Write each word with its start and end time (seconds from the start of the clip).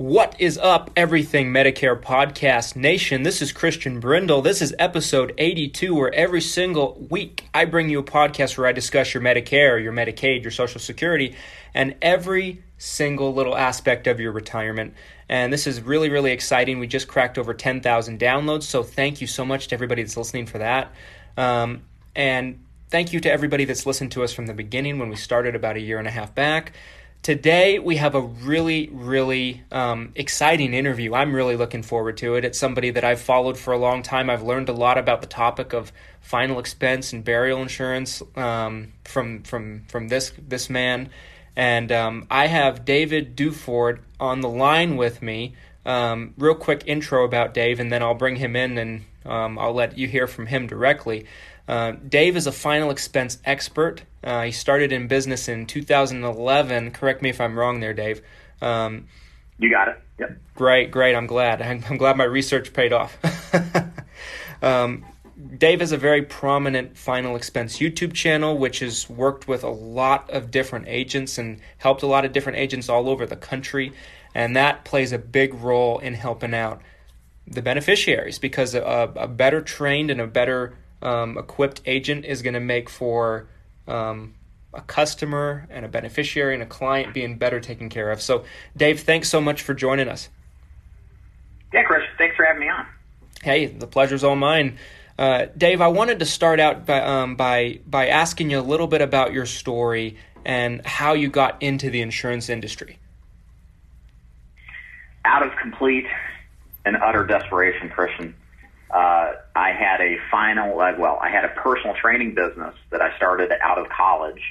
What 0.00 0.34
is 0.38 0.56
up, 0.56 0.90
Everything 0.96 1.52
Medicare 1.52 2.00
Podcast 2.00 2.74
Nation? 2.74 3.22
This 3.22 3.42
is 3.42 3.52
Christian 3.52 4.00
Brindle. 4.00 4.40
This 4.40 4.62
is 4.62 4.74
episode 4.78 5.34
82, 5.36 5.94
where 5.94 6.10
every 6.14 6.40
single 6.40 7.06
week 7.10 7.44
I 7.52 7.66
bring 7.66 7.90
you 7.90 7.98
a 7.98 8.02
podcast 8.02 8.56
where 8.56 8.66
I 8.66 8.72
discuss 8.72 9.12
your 9.12 9.22
Medicare, 9.22 9.78
your 9.82 9.92
Medicaid, 9.92 10.40
your 10.40 10.52
Social 10.52 10.80
Security, 10.80 11.36
and 11.74 11.96
every 12.00 12.62
single 12.78 13.34
little 13.34 13.54
aspect 13.54 14.06
of 14.06 14.20
your 14.20 14.32
retirement. 14.32 14.94
And 15.28 15.52
this 15.52 15.66
is 15.66 15.82
really, 15.82 16.08
really 16.08 16.32
exciting. 16.32 16.78
We 16.78 16.86
just 16.86 17.06
cracked 17.06 17.36
over 17.36 17.52
10,000 17.52 18.18
downloads, 18.18 18.62
so 18.62 18.82
thank 18.82 19.20
you 19.20 19.26
so 19.26 19.44
much 19.44 19.68
to 19.68 19.74
everybody 19.74 20.02
that's 20.02 20.16
listening 20.16 20.46
for 20.46 20.56
that. 20.56 20.94
Um, 21.36 21.82
and 22.16 22.64
thank 22.88 23.12
you 23.12 23.20
to 23.20 23.30
everybody 23.30 23.66
that's 23.66 23.84
listened 23.84 24.12
to 24.12 24.24
us 24.24 24.32
from 24.32 24.46
the 24.46 24.54
beginning 24.54 24.98
when 24.98 25.10
we 25.10 25.16
started 25.16 25.54
about 25.54 25.76
a 25.76 25.80
year 25.80 25.98
and 25.98 26.08
a 26.08 26.10
half 26.10 26.34
back. 26.34 26.72
Today, 27.22 27.78
we 27.78 27.96
have 27.96 28.14
a 28.14 28.22
really, 28.22 28.88
really 28.90 29.62
um, 29.70 30.12
exciting 30.14 30.72
interview. 30.72 31.12
I'm 31.12 31.34
really 31.34 31.54
looking 31.54 31.82
forward 31.82 32.16
to 32.18 32.36
it. 32.36 32.46
It's 32.46 32.58
somebody 32.58 32.92
that 32.92 33.04
I've 33.04 33.20
followed 33.20 33.58
for 33.58 33.74
a 33.74 33.78
long 33.78 34.02
time. 34.02 34.30
I've 34.30 34.42
learned 34.42 34.70
a 34.70 34.72
lot 34.72 34.96
about 34.96 35.20
the 35.20 35.26
topic 35.26 35.74
of 35.74 35.92
final 36.22 36.58
expense 36.58 37.12
and 37.12 37.22
burial 37.22 37.60
insurance 37.60 38.22
um, 38.36 38.94
from 39.04 39.42
from 39.42 39.84
from 39.88 40.08
this 40.08 40.32
this 40.48 40.70
man. 40.70 41.10
And 41.54 41.92
um, 41.92 42.26
I 42.30 42.46
have 42.46 42.86
David 42.86 43.36
Duford 43.36 43.98
on 44.18 44.40
the 44.40 44.48
line 44.48 44.96
with 44.96 45.20
me. 45.20 45.54
Um, 45.84 46.32
real 46.38 46.54
quick 46.54 46.84
intro 46.86 47.26
about 47.26 47.52
Dave, 47.52 47.80
and 47.80 47.92
then 47.92 48.02
I'll 48.02 48.14
bring 48.14 48.36
him 48.36 48.56
in 48.56 48.78
and 48.78 49.04
um, 49.26 49.58
I'll 49.58 49.74
let 49.74 49.98
you 49.98 50.08
hear 50.08 50.26
from 50.26 50.46
him 50.46 50.66
directly. 50.66 51.26
Uh, 51.70 51.92
Dave 51.92 52.36
is 52.36 52.48
a 52.48 52.52
final 52.52 52.90
expense 52.90 53.38
expert. 53.44 54.02
Uh, 54.24 54.42
he 54.42 54.50
started 54.50 54.90
in 54.90 55.06
business 55.06 55.46
in 55.46 55.66
2011. 55.66 56.90
Correct 56.90 57.22
me 57.22 57.30
if 57.30 57.40
I'm 57.40 57.56
wrong 57.56 57.78
there, 57.78 57.94
Dave. 57.94 58.22
Um, 58.60 59.06
you 59.56 59.70
got 59.70 59.86
it. 59.86 60.02
Yep. 60.18 60.36
Great, 60.56 60.90
great. 60.90 61.14
I'm 61.14 61.28
glad. 61.28 61.62
I'm, 61.62 61.84
I'm 61.88 61.96
glad 61.96 62.16
my 62.16 62.24
research 62.24 62.72
paid 62.72 62.92
off. 62.92 63.16
um, 64.64 65.04
Dave 65.58 65.78
has 65.78 65.92
a 65.92 65.96
very 65.96 66.22
prominent 66.22 66.98
final 66.98 67.36
expense 67.36 67.78
YouTube 67.78 68.14
channel, 68.14 68.58
which 68.58 68.80
has 68.80 69.08
worked 69.08 69.46
with 69.46 69.62
a 69.62 69.70
lot 69.70 70.28
of 70.28 70.50
different 70.50 70.88
agents 70.88 71.38
and 71.38 71.60
helped 71.78 72.02
a 72.02 72.06
lot 72.08 72.24
of 72.24 72.32
different 72.32 72.58
agents 72.58 72.88
all 72.88 73.08
over 73.08 73.26
the 73.26 73.36
country. 73.36 73.92
And 74.34 74.56
that 74.56 74.84
plays 74.84 75.12
a 75.12 75.18
big 75.18 75.54
role 75.54 76.00
in 76.00 76.14
helping 76.14 76.52
out 76.52 76.82
the 77.46 77.62
beneficiaries 77.62 78.40
because 78.40 78.74
a, 78.74 78.82
a 79.14 79.28
better 79.28 79.60
trained 79.60 80.10
and 80.10 80.20
a 80.20 80.26
better 80.26 80.74
um, 81.02 81.38
equipped 81.38 81.80
agent 81.86 82.24
is 82.24 82.42
going 82.42 82.54
to 82.54 82.60
make 82.60 82.88
for 82.88 83.48
um, 83.86 84.34
a 84.72 84.80
customer 84.82 85.66
and 85.70 85.84
a 85.84 85.88
beneficiary 85.88 86.54
and 86.54 86.62
a 86.62 86.66
client 86.66 87.14
being 87.14 87.36
better 87.36 87.60
taken 87.60 87.88
care 87.88 88.10
of. 88.10 88.22
So, 88.22 88.44
Dave, 88.76 89.00
thanks 89.00 89.28
so 89.28 89.40
much 89.40 89.62
for 89.62 89.74
joining 89.74 90.08
us. 90.08 90.28
Yeah, 91.72 91.82
Chris, 91.84 92.02
thanks 92.18 92.36
for 92.36 92.44
having 92.44 92.60
me 92.60 92.68
on. 92.68 92.86
Hey, 93.42 93.66
the 93.66 93.86
pleasure's 93.86 94.24
all 94.24 94.36
mine. 94.36 94.76
Uh, 95.18 95.46
Dave, 95.56 95.80
I 95.80 95.88
wanted 95.88 96.18
to 96.20 96.26
start 96.26 96.60
out 96.60 96.86
by, 96.86 97.00
um, 97.00 97.36
by 97.36 97.80
by 97.86 98.08
asking 98.08 98.50
you 98.50 98.58
a 98.58 98.62
little 98.62 98.86
bit 98.86 99.02
about 99.02 99.32
your 99.32 99.44
story 99.44 100.16
and 100.44 100.84
how 100.86 101.12
you 101.12 101.28
got 101.28 101.62
into 101.62 101.90
the 101.90 102.00
insurance 102.00 102.48
industry. 102.48 102.98
Out 105.24 105.42
of 105.42 105.52
complete 105.60 106.06
and 106.84 106.96
utter 106.96 107.26
desperation, 107.26 107.90
Christian, 107.90 108.34
uh, 108.92 109.32
I 109.54 109.70
had 109.72 110.00
a 110.00 110.16
final, 110.30 110.80
uh, 110.80 110.92
well, 110.98 111.18
I 111.20 111.30
had 111.30 111.44
a 111.44 111.48
personal 111.48 111.94
training 111.94 112.34
business 112.34 112.74
that 112.90 113.00
I 113.00 113.16
started 113.16 113.52
out 113.62 113.78
of 113.78 113.86
college 113.88 114.42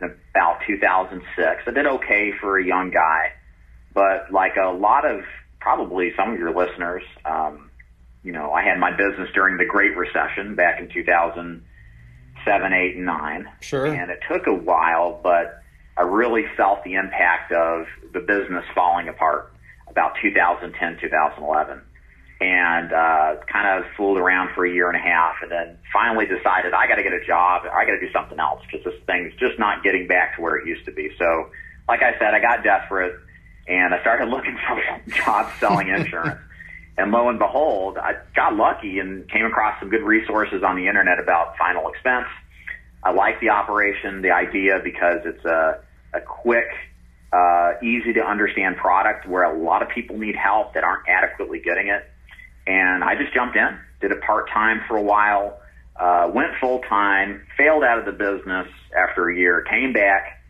in 0.00 0.14
about 0.34 0.60
2006. 0.66 1.62
I 1.66 1.70
did 1.70 1.86
okay 1.86 2.32
for 2.40 2.58
a 2.58 2.64
young 2.64 2.90
guy, 2.90 3.32
but 3.94 4.32
like 4.32 4.56
a 4.56 4.70
lot 4.70 5.08
of 5.08 5.20
probably 5.60 6.12
some 6.16 6.32
of 6.32 6.38
your 6.38 6.54
listeners, 6.54 7.02
um, 7.24 7.70
you 8.24 8.32
know, 8.32 8.52
I 8.52 8.62
had 8.62 8.78
my 8.78 8.90
business 8.90 9.28
during 9.34 9.56
the 9.56 9.64
Great 9.64 9.96
Recession 9.96 10.56
back 10.56 10.80
in 10.80 10.88
2007, 10.88 12.72
8, 12.72 12.96
and 12.96 13.06
9. 13.06 13.48
Sure. 13.60 13.86
And 13.86 14.10
it 14.10 14.18
took 14.28 14.48
a 14.48 14.54
while, 14.54 15.20
but 15.22 15.62
I 15.96 16.02
really 16.02 16.44
felt 16.56 16.82
the 16.82 16.94
impact 16.94 17.52
of 17.52 17.86
the 18.12 18.20
business 18.20 18.64
falling 18.74 19.08
apart 19.08 19.52
about 19.88 20.16
2010, 20.20 20.98
2011 21.00 21.82
and 22.40 22.92
uh, 22.92 23.36
kind 23.50 23.78
of 23.78 23.90
fooled 23.96 24.18
around 24.18 24.54
for 24.54 24.66
a 24.66 24.70
year 24.70 24.88
and 24.88 24.96
a 24.96 25.00
half, 25.00 25.36
and 25.42 25.50
then 25.50 25.78
finally 25.92 26.26
decided 26.26 26.74
I 26.74 26.86
got 26.86 26.96
to 26.96 27.02
get 27.02 27.12
a 27.12 27.24
job. 27.24 27.62
I 27.64 27.86
got 27.86 27.92
to 27.92 28.00
do 28.00 28.12
something 28.12 28.38
else 28.38 28.60
because 28.66 28.84
this 28.84 28.94
thing's 29.06 29.32
just 29.40 29.58
not 29.58 29.82
getting 29.82 30.06
back 30.06 30.36
to 30.36 30.42
where 30.42 30.56
it 30.56 30.66
used 30.66 30.84
to 30.84 30.92
be. 30.92 31.10
So, 31.18 31.50
like 31.88 32.02
I 32.02 32.12
said, 32.18 32.34
I 32.34 32.40
got 32.40 32.62
desperate, 32.62 33.18
and 33.66 33.94
I 33.94 34.00
started 34.02 34.28
looking 34.30 34.58
for 34.66 35.00
jobs 35.10 35.52
selling 35.58 35.88
insurance. 35.88 36.40
and 36.98 37.10
lo 37.10 37.30
and 37.30 37.38
behold, 37.38 37.96
I 37.96 38.16
got 38.34 38.54
lucky 38.54 38.98
and 38.98 39.28
came 39.30 39.46
across 39.46 39.80
some 39.80 39.88
good 39.88 40.02
resources 40.02 40.62
on 40.62 40.76
the 40.76 40.88
internet 40.88 41.18
about 41.18 41.56
final 41.56 41.88
expense. 41.88 42.26
I 43.02 43.12
like 43.12 43.40
the 43.40 43.50
operation, 43.50 44.20
the 44.20 44.32
idea 44.32 44.80
because 44.84 45.20
it's 45.24 45.44
a, 45.44 45.80
a 46.12 46.20
quick, 46.20 46.68
uh, 47.32 47.74
easy 47.82 48.12
to 48.14 48.20
understand 48.20 48.76
product 48.76 49.26
where 49.26 49.44
a 49.44 49.56
lot 49.58 49.80
of 49.80 49.88
people 49.88 50.18
need 50.18 50.36
help 50.36 50.74
that 50.74 50.84
aren't 50.84 51.08
adequately 51.08 51.60
getting 51.60 51.88
it 51.88 52.04
and 52.66 53.04
I 53.04 53.14
just 53.16 53.32
jumped 53.32 53.56
in, 53.56 53.78
did 54.00 54.10
it 54.10 54.20
part 54.22 54.48
time 54.50 54.80
for 54.88 54.96
a 54.96 55.02
while, 55.02 55.58
uh, 55.96 56.30
went 56.32 56.52
full 56.60 56.80
time, 56.80 57.46
failed 57.56 57.84
out 57.84 57.98
of 57.98 58.04
the 58.04 58.12
business 58.12 58.68
after 58.96 59.28
a 59.28 59.36
year, 59.36 59.62
came 59.62 59.92
back 59.92 60.42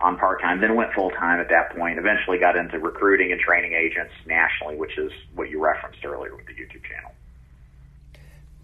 on 0.00 0.18
part 0.18 0.40
time, 0.40 0.60
then 0.60 0.74
went 0.74 0.92
full 0.92 1.10
time 1.10 1.40
at 1.40 1.48
that 1.48 1.76
point. 1.76 1.98
Eventually 1.98 2.38
got 2.38 2.56
into 2.56 2.78
recruiting 2.78 3.32
and 3.32 3.40
training 3.40 3.72
agents 3.72 4.12
nationally, 4.26 4.76
which 4.76 4.96
is 4.98 5.12
what 5.34 5.50
you 5.50 5.62
referenced 5.62 6.04
earlier 6.04 6.34
with 6.34 6.46
the 6.46 6.52
YouTube 6.52 6.84
channel. 6.84 7.12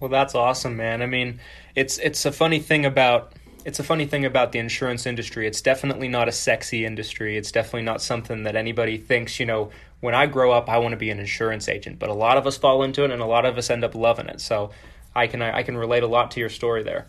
Well, 0.00 0.10
that's 0.10 0.34
awesome, 0.34 0.77
man. 0.77 1.03
I 1.03 1.06
mean, 1.06 1.41
it's 1.75 1.98
it's 1.98 2.25
a 2.25 2.32
funny 2.32 2.59
thing 2.59 2.87
about 2.87 3.34
it's 3.65 3.78
a 3.78 3.82
funny 3.82 4.06
thing 4.06 4.25
about 4.25 4.53
the 4.53 4.59
insurance 4.59 5.06
industry. 5.06 5.47
It's 5.47 5.60
definitely 5.60 6.09
not 6.09 6.28
a 6.28 6.32
sexy 6.32 6.84
industry. 6.84 7.37
It's 7.37 7.53
definitely 7.53 7.82
not 7.82 8.00
something 8.03 8.44
that 8.44 8.56
anybody 8.56 8.97
thinks, 8.98 9.38
you 9.38 9.47
know, 9.47 9.71
when 10.00 10.15
I 10.15 10.26
grow 10.26 10.53
up, 10.53 10.69
I 10.69 10.78
want 10.78 10.93
to 10.93 10.97
be 10.97 11.10
an 11.10 11.19
insurance 11.19 11.69
agent. 11.69 11.98
But 11.98 12.09
a 12.09 12.15
lot 12.15 12.38
of 12.38 12.47
us 12.47 12.56
fall 12.56 12.82
into 12.82 13.04
it, 13.04 13.10
and 13.10 13.21
a 13.21 13.26
lot 13.26 13.44
of 13.44 13.59
us 13.59 13.71
end 13.71 13.84
up 13.84 13.94
loving 13.94 14.26
it. 14.26 14.41
So 14.41 14.71
I 15.15 15.26
can 15.26 15.43
I 15.43 15.62
can 15.62 15.76
relate 15.76 16.03
a 16.03 16.06
lot 16.06 16.31
to 16.32 16.41
your 16.41 16.48
story 16.48 16.82
there. 16.82 17.06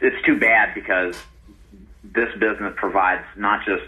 It's 0.00 0.24
too 0.24 0.38
bad 0.38 0.74
because 0.74 1.16
this 2.02 2.32
business 2.38 2.72
provides 2.76 3.24
not 3.36 3.64
just 3.66 3.84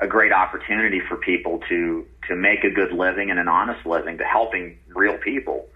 a 0.00 0.06
great 0.06 0.32
opportunity 0.32 1.00
for 1.00 1.16
people 1.16 1.60
to 1.68 2.06
to 2.28 2.36
make 2.36 2.64
a 2.64 2.70
good 2.70 2.92
living 2.92 3.30
and 3.30 3.38
an 3.38 3.48
honest 3.48 3.86
living, 3.86 4.18
to 4.18 4.24
helping 4.24 4.78
real 4.94 5.16
people, 5.16 5.68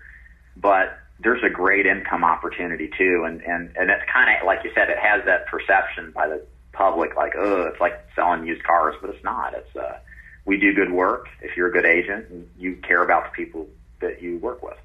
but 0.56 0.98
there's 1.20 1.42
a 1.42 1.50
great 1.50 1.86
income 1.86 2.24
opportunity 2.24 2.90
too, 2.96 3.24
and 3.26 3.40
and 3.42 3.74
and 3.76 3.90
it's 3.90 4.04
kind 4.12 4.36
of 4.38 4.46
like 4.46 4.64
you 4.64 4.70
said, 4.74 4.90
it 4.90 4.98
has 4.98 5.24
that 5.24 5.46
perception 5.46 6.10
by 6.12 6.28
the 6.28 6.42
public, 6.72 7.16
like 7.16 7.32
oh, 7.36 7.62
it's 7.62 7.80
like 7.80 7.94
selling 8.14 8.46
used 8.46 8.62
cars, 8.64 8.94
but 9.00 9.10
it's 9.10 9.24
not. 9.24 9.54
It's 9.54 9.76
uh, 9.76 9.98
we 10.44 10.58
do 10.58 10.74
good 10.74 10.92
work. 10.92 11.28
If 11.40 11.56
you're 11.56 11.68
a 11.68 11.72
good 11.72 11.86
agent, 11.86 12.28
and 12.30 12.48
you 12.58 12.76
care 12.76 13.02
about 13.02 13.24
the 13.24 13.30
people 13.30 13.66
that 14.00 14.20
you 14.20 14.38
work 14.38 14.62
with. 14.62 14.76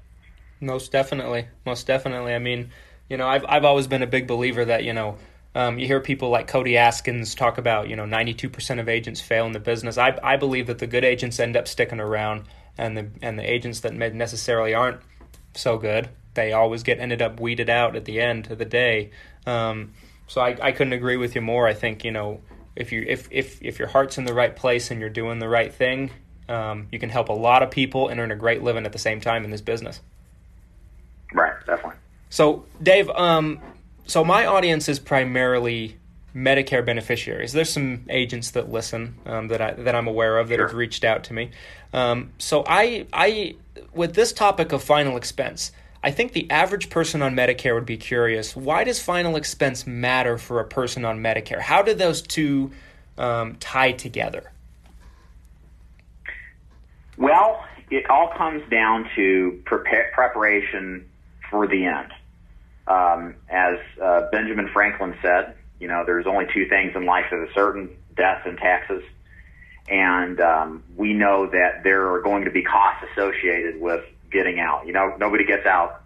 Most 0.60 0.90
definitely, 0.90 1.48
most 1.66 1.86
definitely. 1.86 2.34
I 2.34 2.38
mean, 2.38 2.70
you 3.08 3.18
know, 3.18 3.28
I've 3.28 3.44
I've 3.46 3.64
always 3.64 3.86
been 3.86 4.02
a 4.02 4.06
big 4.06 4.26
believer 4.26 4.64
that 4.64 4.84
you 4.84 4.92
know. 4.92 5.18
Um, 5.54 5.78
you 5.78 5.86
hear 5.86 6.00
people 6.00 6.30
like 6.30 6.46
Cody 6.46 6.72
Askins 6.76 7.36
talk 7.36 7.58
about, 7.58 7.90
you 7.90 7.94
know, 7.94 8.04
92% 8.04 8.80
of 8.80 8.88
agents 8.88 9.20
fail 9.20 9.44
in 9.44 9.52
the 9.52 9.60
business. 9.60 9.98
I, 9.98 10.18
I 10.22 10.38
believe 10.38 10.68
that 10.68 10.78
the 10.78 10.86
good 10.86 11.04
agents 11.04 11.38
end 11.38 11.58
up 11.58 11.68
sticking 11.68 12.00
around, 12.00 12.44
and 12.78 12.96
the 12.96 13.10
and 13.20 13.38
the 13.38 13.42
agents 13.42 13.80
that 13.80 13.92
necessarily 13.92 14.72
aren't 14.72 15.02
so 15.52 15.76
good 15.76 16.08
they 16.34 16.52
always 16.52 16.82
get 16.82 16.98
ended 16.98 17.22
up 17.22 17.40
weeded 17.40 17.68
out 17.68 17.96
at 17.96 18.04
the 18.04 18.20
end 18.20 18.50
of 18.50 18.58
the 18.58 18.64
day. 18.64 19.10
Um, 19.46 19.92
so 20.26 20.40
I, 20.40 20.56
I 20.60 20.72
couldn't 20.72 20.92
agree 20.92 21.16
with 21.16 21.34
you 21.34 21.40
more. 21.40 21.66
I 21.66 21.74
think 21.74 22.04
you 22.04 22.10
know 22.10 22.40
if 22.74 22.92
you 22.92 23.04
if 23.06 23.28
if 23.30 23.62
if 23.62 23.78
your 23.78 23.88
heart's 23.88 24.18
in 24.18 24.24
the 24.24 24.34
right 24.34 24.54
place 24.54 24.90
and 24.90 25.00
you're 25.00 25.10
doing 25.10 25.38
the 25.38 25.48
right 25.48 25.72
thing, 25.72 26.10
um, 26.48 26.88
you 26.90 26.98
can 26.98 27.10
help 27.10 27.28
a 27.28 27.34
lot 27.34 27.62
of 27.62 27.70
people 27.70 28.08
and 28.08 28.18
earn 28.20 28.30
a 28.30 28.36
great 28.36 28.62
living 28.62 28.86
at 28.86 28.92
the 28.92 28.98
same 28.98 29.20
time 29.20 29.44
in 29.44 29.50
this 29.50 29.60
business. 29.60 30.00
Right, 31.32 31.54
definitely. 31.66 31.96
So 32.30 32.64
Dave, 32.82 33.10
um, 33.10 33.60
so 34.06 34.24
my 34.24 34.46
audience 34.46 34.88
is 34.88 34.98
primarily 34.98 35.98
Medicare 36.34 36.84
beneficiaries. 36.84 37.52
There's 37.52 37.70
some 37.70 38.04
agents 38.08 38.52
that 38.52 38.70
listen 38.70 39.16
um, 39.26 39.48
that 39.48 39.60
I 39.60 39.72
that 39.72 39.94
I'm 39.94 40.08
aware 40.08 40.38
of 40.38 40.48
that 40.48 40.56
sure. 40.56 40.68
have 40.68 40.76
reached 40.76 41.04
out 41.04 41.24
to 41.24 41.34
me. 41.34 41.50
Um, 41.92 42.32
so 42.38 42.64
I 42.66 43.06
I 43.12 43.56
with 43.92 44.14
this 44.14 44.32
topic 44.32 44.72
of 44.72 44.82
final 44.82 45.16
expense, 45.16 45.72
I 46.04 46.10
think 46.10 46.32
the 46.32 46.50
average 46.50 46.90
person 46.90 47.22
on 47.22 47.34
Medicare 47.34 47.74
would 47.74 47.86
be 47.86 47.96
curious 47.96 48.56
why 48.56 48.84
does 48.84 49.00
final 49.00 49.36
expense 49.36 49.86
matter 49.86 50.36
for 50.36 50.58
a 50.60 50.64
person 50.64 51.04
on 51.04 51.20
Medicare? 51.20 51.60
How 51.60 51.82
do 51.82 51.94
those 51.94 52.22
two 52.22 52.72
um, 53.16 53.56
tie 53.56 53.92
together? 53.92 54.50
Well, 57.16 57.64
it 57.90 58.08
all 58.10 58.32
comes 58.36 58.68
down 58.68 59.08
to 59.14 59.62
prepare, 59.64 60.10
preparation 60.14 61.08
for 61.50 61.68
the 61.68 61.84
end. 61.84 62.12
Um, 62.88 63.36
as 63.48 63.78
uh, 64.02 64.28
Benjamin 64.32 64.68
Franklin 64.72 65.14
said, 65.22 65.54
you 65.78 65.86
know, 65.86 66.02
there's 66.04 66.26
only 66.26 66.46
two 66.52 66.68
things 66.68 66.96
in 66.96 67.06
life 67.06 67.26
that 67.30 67.36
are 67.36 67.52
certain 67.54 67.90
death 68.16 68.42
and 68.44 68.58
taxes. 68.58 69.04
and 69.88 70.40
um, 70.40 70.82
we 70.96 71.12
know 71.12 71.46
that 71.46 71.82
there 71.84 72.12
are 72.12 72.20
going 72.22 72.44
to 72.44 72.50
be 72.50 72.62
costs 72.62 73.04
associated 73.12 73.80
with 73.80 74.04
getting 74.32 74.60
out. 74.60 74.86
You 74.86 74.92
know, 74.92 75.14
nobody 75.18 75.44
gets 75.44 75.66
out 75.66 76.02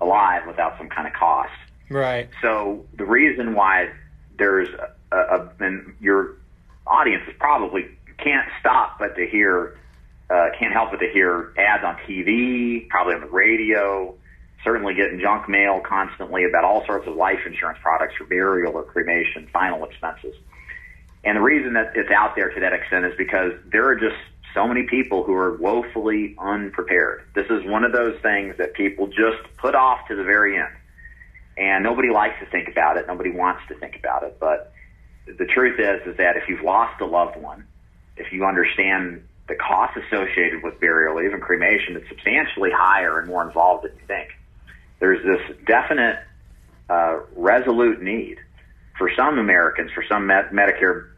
alive 0.00 0.42
without 0.46 0.76
some 0.78 0.88
kind 0.88 1.06
of 1.06 1.14
cost. 1.14 1.52
Right. 1.90 2.28
So 2.42 2.84
the 2.96 3.04
reason 3.04 3.54
why 3.54 3.90
there's 4.38 4.68
a, 5.12 5.16
a 5.16 5.50
and 5.60 5.94
your 6.00 6.36
audience 6.86 7.22
is 7.28 7.34
probably 7.38 7.86
can't 8.18 8.48
stop 8.60 8.98
but 8.98 9.16
to 9.16 9.26
hear, 9.26 9.78
uh, 10.30 10.48
can't 10.58 10.72
help 10.72 10.90
but 10.90 10.98
to 10.98 11.10
hear 11.12 11.52
ads 11.56 11.84
on 11.84 11.96
TV, 12.08 12.88
probably 12.88 13.14
on 13.14 13.20
the 13.20 13.28
radio, 13.28 14.14
certainly 14.64 14.94
getting 14.94 15.20
junk 15.20 15.48
mail 15.48 15.80
constantly 15.80 16.44
about 16.44 16.64
all 16.64 16.84
sorts 16.86 17.06
of 17.06 17.14
life 17.14 17.40
insurance 17.46 17.78
products 17.82 18.14
for 18.16 18.24
burial 18.24 18.74
or 18.74 18.82
cremation, 18.82 19.48
final 19.52 19.84
expenses. 19.84 20.34
And 21.24 21.36
the 21.36 21.40
reason 21.40 21.74
that 21.74 21.92
it's 21.94 22.10
out 22.10 22.36
there 22.36 22.50
to 22.50 22.60
that 22.60 22.72
extent 22.72 23.04
is 23.04 23.12
because 23.16 23.52
there 23.70 23.86
are 23.88 23.96
just 23.96 24.16
so 24.56 24.66
many 24.66 24.84
people 24.84 25.22
who 25.22 25.34
are 25.34 25.56
woefully 25.58 26.34
unprepared. 26.38 27.22
This 27.34 27.44
is 27.50 27.62
one 27.66 27.84
of 27.84 27.92
those 27.92 28.18
things 28.22 28.56
that 28.56 28.72
people 28.72 29.06
just 29.06 29.36
put 29.58 29.74
off 29.74 30.08
to 30.08 30.16
the 30.16 30.24
very 30.24 30.58
end. 30.58 30.72
And 31.58 31.84
nobody 31.84 32.08
likes 32.10 32.40
to 32.40 32.46
think 32.46 32.68
about 32.68 32.96
it. 32.96 33.06
Nobody 33.06 33.30
wants 33.30 33.60
to 33.68 33.74
think 33.74 33.96
about 33.96 34.22
it. 34.22 34.38
But 34.40 34.72
the 35.26 35.44
truth 35.44 35.78
is, 35.78 36.06
is 36.10 36.16
that 36.16 36.36
if 36.36 36.48
you've 36.48 36.62
lost 36.62 37.00
a 37.02 37.04
loved 37.04 37.36
one, 37.36 37.66
if 38.16 38.32
you 38.32 38.46
understand 38.46 39.22
the 39.46 39.56
cost 39.56 39.96
associated 39.96 40.62
with 40.62 40.80
burial, 40.80 41.20
even 41.20 41.40
cremation, 41.40 41.94
it's 41.96 42.08
substantially 42.08 42.70
higher 42.74 43.20
and 43.20 43.28
more 43.28 43.46
involved 43.46 43.84
than 43.84 43.92
you 43.92 44.06
think. 44.06 44.30
There's 45.00 45.22
this 45.22 45.56
definite, 45.66 46.18
uh, 46.88 47.20
resolute 47.36 48.00
need 48.00 48.38
for 48.96 49.10
some 49.14 49.38
Americans, 49.38 49.90
for 49.92 50.02
some 50.08 50.26
Med- 50.26 50.48
Medicare 50.50 51.10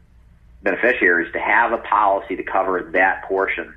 beneficiaries, 0.63 1.31
to 1.33 1.39
have 1.39 1.71
a 1.71 1.77
policy 1.77 2.35
to 2.35 2.43
cover 2.43 2.89
that 2.93 3.23
portion 3.23 3.73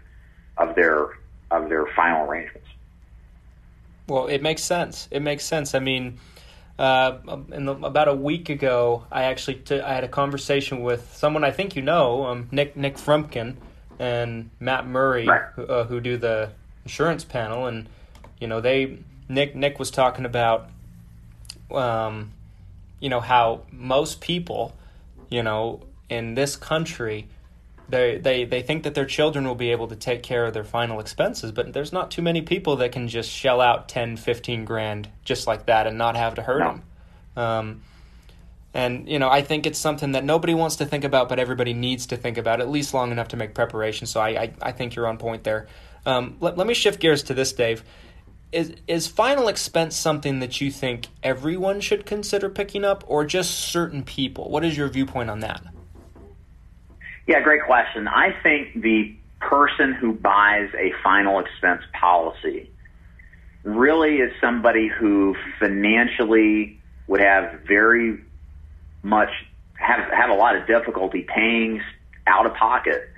of 0.57 0.75
their 0.75 1.11
of 1.51 1.69
their 1.69 1.87
final 1.95 2.29
arrangements. 2.29 2.69
Well, 4.09 4.27
it 4.27 4.43
makes 4.43 4.63
sense. 4.63 5.09
It 5.11 5.21
makes 5.21 5.45
sense. 5.45 5.75
I 5.75 5.79
mean, 5.79 6.19
uh, 6.79 7.19
the, 7.49 7.79
about 7.83 8.09
a 8.09 8.15
week 8.15 8.49
ago, 8.49 9.05
I 9.13 9.25
actually 9.25 9.57
t- 9.57 9.81
I 9.81 9.93
had 9.93 10.05
a 10.05 10.09
conversation 10.09 10.83
with 10.83 11.15
someone 11.15 11.45
I 11.45 11.51
think 11.51 11.77
you 11.77 11.83
know, 11.83 12.27
um, 12.27 12.49
Nick 12.51 12.77
Nick 12.77 12.97
Frumpkin 12.97 13.57
and 13.99 14.51
Matt 14.59 14.87
Murray, 14.87 15.27
right. 15.27 15.43
who, 15.55 15.63
uh, 15.65 15.85
who 15.85 16.01
do 16.01 16.17
the 16.17 16.51
insurance 16.85 17.25
panel, 17.25 17.67
and 17.67 17.89
you 18.41 18.47
know 18.47 18.61
they 18.61 18.99
Nick 19.29 19.55
Nick 19.55 19.79
was 19.79 19.91
talking 19.91 20.25
about, 20.25 20.69
um, 21.71 22.33
you 23.01 23.09
know 23.09 23.21
how 23.21 23.63
most 23.71 24.21
people, 24.21 24.75
you 25.31 25.43
know, 25.43 25.83
in 26.09 26.35
this 26.35 26.57
country 26.57 27.29
they, 27.89 28.17
they 28.19 28.45
they 28.45 28.63
think 28.63 28.85
that 28.85 28.95
their 28.95 29.05
children 29.05 29.47
will 29.47 29.55
be 29.55 29.71
able 29.71 29.89
to 29.89 29.97
take 29.97 30.23
care 30.23 30.47
of 30.47 30.55
their 30.55 30.65
final 30.65 30.99
expenses 30.99 31.53
but 31.53 31.73
there's 31.73 31.93
not 31.93 32.11
too 32.11 32.23
many 32.23 32.41
people 32.41 32.77
that 32.77 32.91
can 32.91 33.07
just 33.07 33.31
shell 33.31 33.61
out 33.61 33.89
10 33.89 34.17
15 34.17 34.65
grand 34.65 35.09
just 35.25 35.47
like 35.47 35.67
that 35.67 35.87
and 35.87 35.99
not 35.99 36.17
have 36.17 36.35
to 36.37 36.43
hurt 36.43 36.61
no. 36.61 36.67
them. 36.67 36.83
Um, 37.45 37.83
and 38.75 39.09
you 39.09 39.19
know 39.19 39.29
i 39.29 39.43
think 39.43 39.67
it's 39.67 39.79
something 39.79 40.13
that 40.13 40.25
nobody 40.25 40.55
wants 40.55 40.77
to 40.77 40.87
think 40.87 41.05
about 41.05 41.29
but 41.29 41.39
everybody 41.39 41.75
needs 41.75 42.07
to 42.07 42.17
think 42.17 42.39
about 42.39 42.61
at 42.61 42.69
least 42.71 42.95
long 42.95 43.11
enough 43.13 43.29
to 43.29 43.37
make 43.37 43.55
preparation. 43.55 44.07
So 44.07 44.21
i 44.21 44.29
i, 44.29 44.53
I 44.63 44.73
think 44.73 44.95
you're 44.95 45.07
on 45.07 45.19
point 45.19 45.45
there. 45.45 45.67
Um, 46.05 46.37
let, 46.41 46.57
let 46.57 46.67
me 46.67 46.75
shift 46.75 46.99
gears 46.99 47.23
to 47.25 47.35
this 47.35 47.53
dave. 47.53 47.85
Is 48.51 48.75
is 48.87 49.07
final 49.07 49.49
expense 49.49 49.97
something 49.97 50.41
that 50.41 50.61
you 50.61 50.71
think 50.71 51.09
everyone 51.23 51.81
should 51.81 52.05
consider 52.05 52.49
picking 52.49 52.85
up 52.85 53.05
or 53.07 53.25
just 53.25 53.53
certain 53.53 54.03
people? 54.03 54.51
What 54.51 54.65
is 54.65 54.77
your 54.77 54.89
viewpoint 54.89 55.31
on 55.31 55.41
that 55.41 55.63
yeah, 57.27 57.41
great 57.41 57.65
question. 57.65 58.09
I 58.09 58.35
think 58.43 58.83
the 58.83 59.15
person 59.41 59.93
who 59.93 60.13
buys 60.13 60.69
a 60.75 60.93
final 61.03 61.41
expense 61.41 61.83
policy 61.99 62.71
really 63.65 64.17
is 64.17 64.33
somebody 64.41 64.89
who 64.89 65.37
financially 65.59 66.81
would 67.07 67.21
have 67.21 67.61
very 67.67 68.19
much 69.03 69.31
have 69.75 70.11
have 70.13 70.31
a 70.31 70.35
lot 70.35 70.57
of 70.57 70.67
difficulty 70.67 71.23
paying 71.23 71.81
out 72.27 72.47
of 72.47 72.55
pocket 72.55 73.09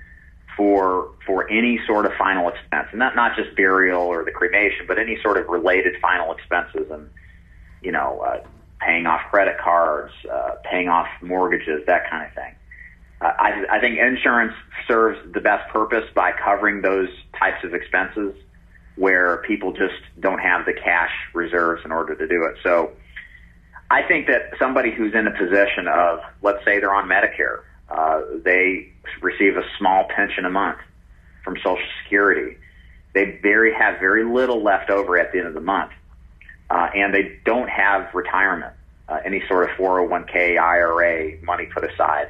for 0.57 1.09
for 1.25 1.49
any 1.49 1.79
sort 1.85 2.05
of 2.05 2.13
final 2.17 2.49
expense, 2.49 2.87
and 2.91 2.99
not 2.99 3.15
not 3.15 3.35
just 3.35 3.55
burial 3.55 4.01
or 4.01 4.23
the 4.23 4.31
cremation, 4.31 4.85
but 4.87 4.97
any 4.97 5.17
sort 5.21 5.37
of 5.37 5.47
related 5.47 5.95
final 6.01 6.33
expenses, 6.33 6.89
and 6.91 7.09
you 7.81 7.91
know, 7.91 8.21
uh, 8.21 8.41
paying 8.79 9.05
off 9.05 9.21
credit 9.29 9.57
cards, 9.57 10.13
uh, 10.31 10.55
paying 10.63 10.89
off 10.89 11.07
mortgages, 11.21 11.85
that 11.87 12.09
kind 12.09 12.25
of 12.25 12.33
thing. 12.33 12.55
I, 13.21 13.63
I 13.71 13.79
think 13.79 13.97
insurance 13.97 14.53
serves 14.87 15.17
the 15.33 15.39
best 15.39 15.69
purpose 15.71 16.03
by 16.13 16.31
covering 16.31 16.81
those 16.81 17.09
types 17.39 17.63
of 17.63 17.73
expenses 17.73 18.35
where 18.95 19.37
people 19.47 19.71
just 19.73 19.95
don't 20.19 20.39
have 20.39 20.65
the 20.65 20.73
cash 20.73 21.11
reserves 21.33 21.81
in 21.85 21.91
order 21.91 22.15
to 22.15 22.27
do 22.27 22.43
it. 22.45 22.57
So 22.63 22.91
I 23.89 24.03
think 24.03 24.27
that 24.27 24.53
somebody 24.59 24.91
who's 24.91 25.13
in 25.13 25.27
a 25.27 25.31
position 25.31 25.87
of, 25.87 26.19
let's 26.41 26.63
say 26.65 26.79
they're 26.79 26.93
on 26.93 27.07
Medicare, 27.07 27.61
uh, 27.89 28.21
they 28.43 28.91
receive 29.21 29.57
a 29.57 29.63
small 29.77 30.07
pension 30.15 30.45
a 30.45 30.49
month 30.49 30.79
from 31.43 31.55
Social 31.57 31.77
Security. 32.03 32.57
They 33.13 33.39
very 33.41 33.73
have 33.73 33.99
very 33.99 34.25
little 34.25 34.63
left 34.63 34.89
over 34.89 35.17
at 35.17 35.31
the 35.31 35.39
end 35.39 35.47
of 35.47 35.53
the 35.53 35.61
month, 35.61 35.91
uh, 36.69 36.89
and 36.93 37.13
they 37.13 37.39
don't 37.45 37.69
have 37.69 38.13
retirement, 38.13 38.73
uh, 39.07 39.19
any 39.23 39.41
sort 39.47 39.69
of 39.69 39.77
401k, 39.77 40.59
IRA 40.59 41.41
money 41.43 41.67
put 41.67 41.83
aside 41.89 42.29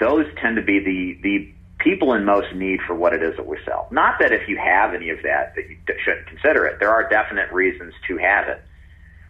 those 0.00 0.24
tend 0.40 0.56
to 0.56 0.62
be 0.62 0.80
the 0.80 1.18
the 1.22 1.52
people 1.78 2.12
in 2.14 2.24
most 2.24 2.54
need 2.54 2.80
for 2.86 2.94
what 2.94 3.14
it 3.14 3.22
is 3.22 3.36
that 3.36 3.46
we 3.46 3.56
sell. 3.64 3.86
Not 3.90 4.18
that 4.20 4.32
if 4.32 4.48
you 4.48 4.58
have 4.58 4.92
any 4.94 5.10
of 5.10 5.22
that 5.22 5.54
that 5.54 5.68
you 5.68 5.76
shouldn't 6.04 6.26
consider 6.26 6.66
it. 6.66 6.78
There 6.78 6.90
are 6.90 7.08
definite 7.08 7.52
reasons 7.52 7.94
to 8.08 8.16
have 8.18 8.48
it, 8.48 8.62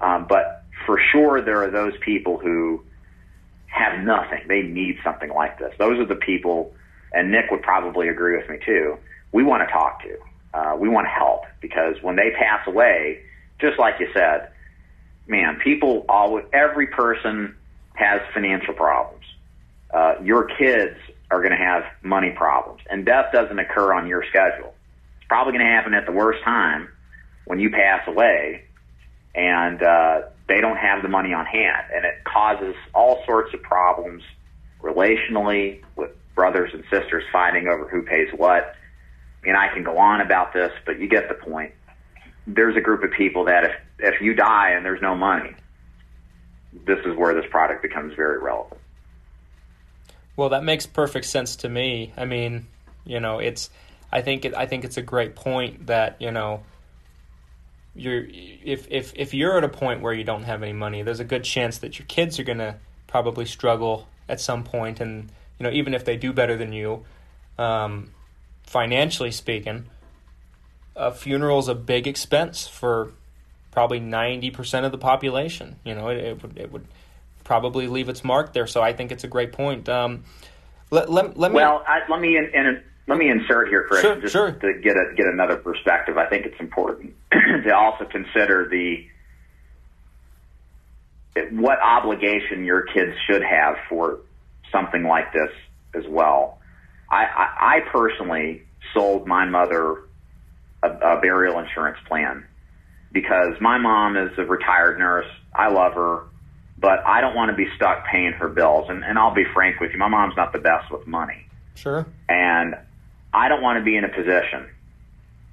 um, 0.01 0.27
but 0.29 0.65
for 0.87 0.99
sure 1.13 1.43
there 1.43 1.63
are 1.63 1.71
those 1.71 1.93
people 2.01 2.39
who 2.39 2.83
have 3.67 4.01
nothing. 4.05 4.41
They 4.49 4.63
need 4.63 4.99
something 5.05 5.31
like 5.31 5.59
this. 5.59 5.73
Those 5.79 5.99
are 6.01 6.07
the 6.07 6.17
people, 6.17 6.73
and 7.13 7.31
Nick 7.31 7.51
would 7.51 7.63
probably 7.63 8.09
agree 8.09 8.37
with 8.37 8.49
me 8.49 8.59
too. 8.65 8.97
We 9.33 9.43
want 9.43 9.67
to 9.67 9.73
talk 9.73 10.03
to. 10.03 10.17
Uh, 10.53 10.77
we 10.77 10.89
want 10.89 11.07
to 11.07 11.11
help 11.11 11.45
because 11.61 11.95
when 12.03 12.17
they 12.17 12.31
pass 12.37 12.67
away, 12.67 13.21
just 13.61 13.79
like 13.79 14.01
you 14.01 14.09
said, 14.13 14.51
man, 15.29 15.61
people 15.63 16.05
always 16.09 16.45
every 16.53 16.89
person 16.89 17.55
has 17.95 18.21
financial 18.35 18.75
problems 18.75 19.25
uh, 19.93 20.15
your 20.23 20.45
kids 20.45 20.97
are 21.31 21.41
going 21.41 21.53
to 21.53 21.65
have 21.65 21.85
money 22.03 22.31
problems, 22.31 22.81
and 22.91 23.05
death 23.05 23.33
doesn't 23.33 23.59
occur 23.59 23.93
on 23.93 24.07
your 24.07 24.25
schedule. 24.29 24.75
It's 25.19 25.29
probably 25.29 25.53
going 25.53 25.65
to 25.65 25.73
happen 25.73 25.95
at 25.95 26.07
the 26.07 26.13
worst 26.13 26.43
time 26.45 26.89
when 27.45 27.59
you 27.61 27.71
pass 27.71 28.07
away, 28.07 28.65
and 29.35 29.83
uh, 29.83 30.23
they 30.49 30.61
don't 30.61 30.77
have 30.77 31.03
the 31.03 31.09
money 31.09 31.33
on 31.33 31.47
hand, 31.47 31.87
and 31.95 32.05
it 32.05 32.25
causes 32.25 32.75
all 32.95 33.23
sorts 33.27 33.55
of 33.55 33.63
problems 33.63 34.23
relationally 34.83 35.83
with 35.97 36.11
brothers 36.35 36.71
and 36.73 36.83
sisters 36.91 37.25
fighting 37.33 37.69
over 37.69 37.89
who 37.89 38.03
pays 38.03 38.29
what. 38.37 38.75
And 39.45 39.57
I 39.57 39.69
can 39.73 39.85
go 39.85 39.99
on 39.99 40.21
about 40.21 40.53
this, 40.53 40.73
but 40.85 40.99
you 40.99 41.09
get 41.09 41.29
the 41.29 41.35
point. 41.35 41.73
There's 42.47 42.77
a 42.77 42.81
group 42.81 43.03
of 43.05 43.11
people 43.13 43.45
that 43.45 43.65
if 43.65 43.73
if 43.99 44.21
you 44.21 44.35
die 44.35 44.71
and 44.71 44.85
there's 44.85 45.03
no 45.03 45.15
money, 45.15 45.55
this 46.73 46.99
is 47.05 47.17
where 47.17 47.35
this 47.35 47.45
product 47.51 47.83
becomes 47.83 48.15
very 48.15 48.39
relevant. 48.39 48.80
Well, 50.41 50.49
that 50.49 50.65
makes 50.65 50.87
perfect 50.87 51.27
sense 51.27 51.57
to 51.57 51.69
me. 51.69 52.15
I 52.17 52.25
mean, 52.25 52.67
you 53.05 53.21
know, 53.21 53.41
it's 53.41 53.69
I 54.11 54.23
think 54.23 54.47
it, 54.47 54.55
I 54.57 54.65
think 54.65 54.87
it's 54.87 54.97
a 54.97 55.03
great 55.03 55.37
point 55.37 55.89
that 55.89 56.17
you 56.19 56.31
know 56.31 56.63
you're 57.95 58.25
if 58.27 58.87
if 58.91 59.13
if 59.17 59.35
you're 59.35 59.59
at 59.59 59.65
a 59.65 59.69
point 59.69 60.01
where 60.01 60.15
you 60.15 60.25
don't 60.25 60.45
have 60.45 60.63
any 60.63 60.73
money, 60.73 61.03
there's 61.03 61.21
a 61.21 61.27
good 61.27 61.45
chance 61.45 61.77
that 61.81 61.99
your 61.99 62.07
kids 62.07 62.41
are 62.41 62.45
gonna 62.45 62.79
probably 63.07 63.45
struggle 63.45 64.09
at 64.31 64.41
some 64.41 64.65
point, 64.65 64.99
and 64.99 65.31
you 65.59 65.65
know 65.65 65.73
even 65.73 65.93
if 65.93 66.07
they 66.07 66.17
do 66.17 66.33
better 66.33 66.57
than 66.57 66.73
you, 66.73 67.05
um, 67.59 68.11
financially 68.63 69.33
speaking, 69.33 69.91
a 70.97 71.13
funeral 71.13 71.59
is 71.59 71.69
a 71.69 71.75
big 71.75 72.07
expense 72.07 72.67
for 72.67 73.13
probably 73.73 74.01
ninety 74.01 74.51
percent 74.51 74.87
of 74.87 74.91
the 74.91 74.97
population. 74.97 75.77
You 75.85 75.95
know, 75.95 76.09
it, 76.09 76.17
it 76.17 76.43
would 76.43 76.57
it 76.57 76.73
would 76.73 76.87
probably 77.51 77.89
leave 77.89 78.09
its 78.09 78.23
mark 78.23 78.53
there. 78.53 78.69
So 78.69 78.81
I 78.81 78.93
think 78.93 79.11
it's 79.11 79.25
a 79.25 79.27
great 79.27 79.51
point. 79.51 79.89
Um, 79.89 80.23
let, 80.93 81.11
let, 81.11 81.37
let 81.37 81.51
me. 81.51 81.57
Well, 81.57 81.83
I, 81.85 82.09
let 82.09 82.21
me 82.21 82.37
in, 82.37 82.45
in, 82.55 82.81
let 83.09 83.19
me 83.19 83.29
insert 83.29 83.67
here, 83.67 83.87
Chris, 83.89 84.03
sure, 84.03 84.21
just 84.21 84.33
sure. 84.33 84.53
to 84.53 84.75
get 84.81 84.97
a, 84.97 85.13
get 85.17 85.27
another 85.27 85.57
perspective. 85.57 86.17
I 86.17 86.27
think 86.29 86.47
it's 86.47 86.61
important 86.61 87.13
to 87.33 87.75
also 87.75 88.05
consider 88.05 88.69
the 88.71 89.05
what 91.51 91.81
obligation 91.83 92.65
your 92.65 92.83
kids 92.83 93.17
should 93.29 93.43
have 93.43 93.75
for 93.89 94.21
something 94.71 95.03
like 95.03 95.33
this 95.33 95.51
as 95.97 96.05
well. 96.09 96.61
I, 97.11 97.25
I, 97.25 97.79
I 97.79 97.81
personally 97.91 98.63
sold 98.95 99.27
my 99.27 99.45
mother 99.45 100.05
a, 100.85 100.89
a 100.89 101.21
burial 101.21 101.59
insurance 101.59 101.99
plan 102.07 102.47
because 103.11 103.61
my 103.61 103.77
mom 103.79 104.17
is 104.17 104.39
a 104.39 104.45
retired 104.45 105.01
nurse. 105.01 105.27
I 105.53 105.69
love 105.71 105.95
her 105.95 106.30
but 106.81 107.07
I 107.07 107.21
don't 107.21 107.35
want 107.35 107.51
to 107.51 107.57
be 107.57 107.69
stuck 107.77 108.07
paying 108.07 108.33
her 108.33 108.49
bills. 108.49 108.89
And, 108.89 109.05
and 109.05 109.19
I'll 109.19 109.35
be 109.35 109.45
frank 109.53 109.81
with 109.81 109.93
you, 109.93 109.99
my 109.99 110.09
mom's 110.09 110.37
not 110.37 110.53
the 110.53 110.59
best 110.59 110.91
with 110.91 111.07
money. 111.07 111.47
Sure. 111.75 112.07
And 112.29 112.75
I 113.33 113.49
don't 113.49 113.63
want 113.63 113.79
to 113.79 113.85
be 113.85 113.97
in 113.97 114.05
a 114.05 114.09
position 114.09 114.69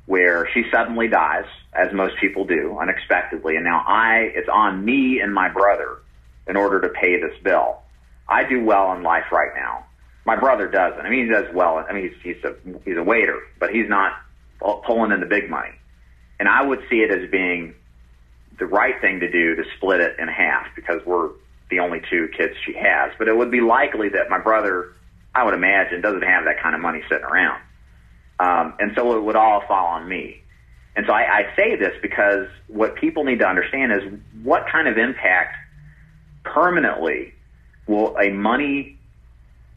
where 0.06 0.48
she 0.54 0.64
suddenly 0.72 1.10
dies, 1.10 1.46
as 1.74 1.94
most 1.94 2.16
people 2.20 2.46
do, 2.46 2.78
unexpectedly, 2.80 3.56
and 3.56 3.66
now 3.66 3.84
I 3.86 4.32
it's 4.34 4.50
on 4.50 4.84
me 4.84 5.20
and 5.20 5.34
my 5.34 5.50
brother 5.50 5.98
in 6.48 6.56
order 6.56 6.80
to 6.82 6.90
pay 6.90 7.20
this 7.20 7.38
bill. 7.44 7.80
I 8.28 8.48
do 8.48 8.64
well 8.64 8.94
in 8.94 9.04
life 9.04 9.32
right 9.32 9.52
now. 9.56 9.86
My 10.26 10.38
brother 10.38 10.68
doesn't. 10.68 11.06
I 11.06 11.10
mean, 11.10 11.28
he 11.28 11.32
does 11.32 11.54
well. 11.54 11.86
I 11.90 11.94
mean, 11.94 12.10
he's 12.10 12.36
he's 12.36 12.44
a 12.44 12.56
he's 12.86 12.98
a 12.98 13.04
waiter, 13.04 13.40
but 13.60 13.70
he's 13.72 13.90
not 13.90 14.14
pulling 14.86 15.12
in 15.12 15.20
the 15.20 15.26
big 15.26 15.50
money. 15.50 15.74
And 16.40 16.48
I 16.48 16.62
would 16.62 16.80
see 16.90 16.98
it 16.98 17.12
as 17.12 17.30
being 17.30 17.76
the 18.60 18.66
right 18.66 19.00
thing 19.02 19.20
to 19.20 19.32
do 19.32 19.56
to 19.56 19.64
split 19.78 20.00
it 20.00 20.18
in 20.20 20.28
half 20.28 20.68
because 20.76 21.06
we're 21.06 21.30
the 21.70 21.80
only 21.80 22.02
two 22.10 22.30
kids 22.36 22.56
she 22.66 22.74
has. 22.74 23.12
But 23.18 23.28
it 23.28 23.36
would 23.36 23.52
be 23.52 23.62
likely 23.62 24.10
that 24.10 24.30
my 24.30 24.40
brother, 24.40 24.94
I 25.36 25.44
would 25.44 25.54
imagine, 25.54 26.02
doesn't 26.02 26.24
have 26.24 26.46
that 26.46 26.62
kind 26.62 26.76
of 26.76 26.82
money 26.82 27.02
sitting 27.10 27.26
around. 27.26 27.62
Um, 28.40 28.74
and 28.80 28.92
so 28.96 29.18
it 29.18 29.24
would 29.24 29.36
all 29.36 29.64
fall 29.68 29.88
on 29.88 30.08
me. 30.08 30.42
And 30.96 31.06
so 31.06 31.14
I, 31.14 31.40
I 31.40 31.56
say 31.56 31.76
this 31.76 31.94
because 32.02 32.48
what 32.68 32.96
people 32.96 33.24
need 33.24 33.40
to 33.40 33.48
understand 33.48 33.92
is 33.92 34.20
what 34.44 34.68
kind 34.72 34.88
of 34.88 34.98
impact 34.98 35.56
permanently 36.44 37.34
will 37.88 38.18
a 38.18 38.30
money 38.30 38.98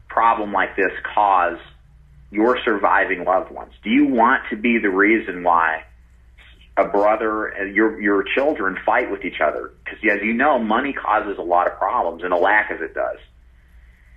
problem 0.07 0.51
like 0.51 0.75
this 0.75 0.91
cause 1.15 1.57
your 2.31 2.57
surviving 2.63 3.23
loved 3.25 3.51
ones? 3.51 3.73
Do 3.83 3.89
you 3.89 4.07
want 4.07 4.43
to 4.49 4.55
be 4.55 4.79
the 4.79 4.89
reason 4.89 5.43
why 5.43 5.83
a 6.81 6.89
brother 6.89 7.45
and 7.45 7.75
your 7.75 8.01
your 8.01 8.23
children 8.23 8.77
fight 8.85 9.09
with 9.11 9.23
each 9.23 9.39
other? 9.39 9.71
Because 9.83 9.99
as 10.09 10.21
you 10.21 10.33
know, 10.33 10.59
money 10.59 10.93
causes 10.93 11.37
a 11.37 11.41
lot 11.41 11.67
of 11.67 11.77
problems, 11.77 12.23
and 12.23 12.33
a 12.33 12.37
lack 12.37 12.71
of 12.71 12.81
it 12.81 12.93
does. 12.93 13.17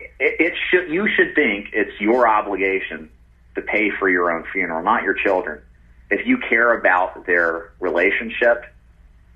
It, 0.00 0.40
it 0.40 0.54
should 0.70 0.90
you 0.90 1.08
should 1.14 1.34
think 1.34 1.68
it's 1.72 2.00
your 2.00 2.28
obligation 2.28 3.10
to 3.54 3.62
pay 3.62 3.90
for 3.98 4.08
your 4.08 4.30
own 4.30 4.44
funeral, 4.52 4.82
not 4.82 5.02
your 5.02 5.14
children. 5.14 5.62
If 6.10 6.26
you 6.26 6.38
care 6.38 6.78
about 6.78 7.26
their 7.26 7.72
relationship, 7.80 8.64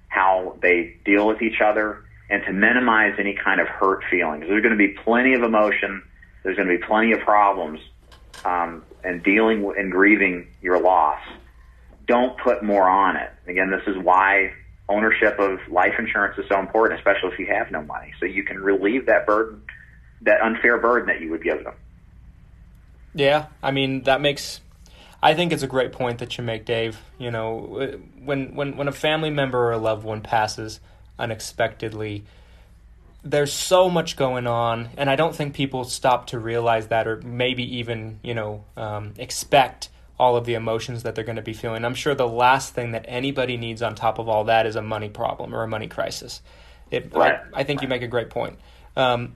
how 0.08 0.58
they 0.60 0.96
deal 1.04 1.26
with 1.26 1.40
each 1.42 1.60
other, 1.64 2.04
and 2.30 2.42
to 2.44 2.52
minimize 2.52 3.14
any 3.18 3.34
kind 3.34 3.60
of 3.60 3.68
hurt 3.68 4.02
feelings, 4.10 4.44
there's 4.48 4.62
going 4.62 4.76
to 4.76 4.78
be 4.78 4.94
plenty 5.04 5.34
of 5.34 5.42
emotion. 5.42 6.02
There's 6.42 6.56
going 6.56 6.68
to 6.68 6.78
be 6.78 6.84
plenty 6.84 7.12
of 7.12 7.20
problems, 7.20 7.80
um, 8.44 8.84
and 9.04 9.22
dealing 9.22 9.72
and 9.76 9.90
grieving 9.90 10.48
your 10.62 10.80
loss. 10.80 11.20
Don't 12.08 12.36
put 12.38 12.64
more 12.64 12.88
on 12.88 13.16
it. 13.16 13.30
Again, 13.46 13.70
this 13.70 13.82
is 13.86 13.96
why 14.02 14.52
ownership 14.88 15.38
of 15.38 15.60
life 15.68 15.94
insurance 15.98 16.38
is 16.38 16.46
so 16.48 16.58
important, 16.58 16.98
especially 16.98 17.30
if 17.30 17.38
you 17.38 17.46
have 17.46 17.70
no 17.70 17.82
money, 17.82 18.12
so 18.18 18.26
you 18.26 18.42
can 18.42 18.58
relieve 18.58 19.06
that 19.06 19.26
burden, 19.26 19.62
that 20.22 20.40
unfair 20.40 20.78
burden 20.78 21.06
that 21.08 21.20
you 21.20 21.30
would 21.30 21.42
give 21.42 21.62
them. 21.64 21.74
Yeah, 23.14 23.46
I 23.62 23.70
mean 23.70 24.02
that 24.04 24.20
makes. 24.20 24.60
I 25.22 25.34
think 25.34 25.52
it's 25.52 25.64
a 25.64 25.68
great 25.68 25.92
point 25.92 26.18
that 26.18 26.38
you 26.38 26.44
make, 26.44 26.64
Dave. 26.64 26.98
You 27.18 27.30
know, 27.30 27.98
when 28.24 28.54
when 28.54 28.76
when 28.76 28.88
a 28.88 28.92
family 28.92 29.30
member 29.30 29.58
or 29.58 29.72
a 29.72 29.78
loved 29.78 30.04
one 30.04 30.20
passes 30.20 30.80
unexpectedly, 31.18 32.24
there's 33.24 33.52
so 33.52 33.90
much 33.90 34.16
going 34.16 34.46
on, 34.46 34.90
and 34.96 35.10
I 35.10 35.16
don't 35.16 35.34
think 35.34 35.54
people 35.54 35.84
stop 35.84 36.28
to 36.28 36.38
realize 36.38 36.88
that, 36.88 37.06
or 37.06 37.20
maybe 37.22 37.78
even 37.78 38.20
you 38.22 38.34
know 38.34 38.64
um, 38.76 39.14
expect 39.18 39.88
all 40.18 40.36
of 40.36 40.44
the 40.44 40.54
emotions 40.54 41.04
that 41.04 41.14
they're 41.14 41.24
going 41.24 41.36
to 41.36 41.42
be 41.42 41.52
feeling. 41.52 41.84
I'm 41.84 41.94
sure 41.94 42.14
the 42.14 42.28
last 42.28 42.74
thing 42.74 42.92
that 42.92 43.04
anybody 43.08 43.56
needs 43.56 43.82
on 43.82 43.94
top 43.94 44.18
of 44.18 44.28
all 44.28 44.44
that 44.44 44.66
is 44.66 44.76
a 44.76 44.82
money 44.82 45.08
problem 45.08 45.54
or 45.54 45.62
a 45.62 45.68
money 45.68 45.86
crisis. 45.86 46.42
It, 46.90 47.14
right. 47.14 47.40
I, 47.54 47.60
I, 47.60 47.64
think 47.64 47.82
you 47.82 47.88
make 47.88 48.02
a 48.02 48.08
great 48.08 48.30
point. 48.30 48.58
Um, 48.96 49.34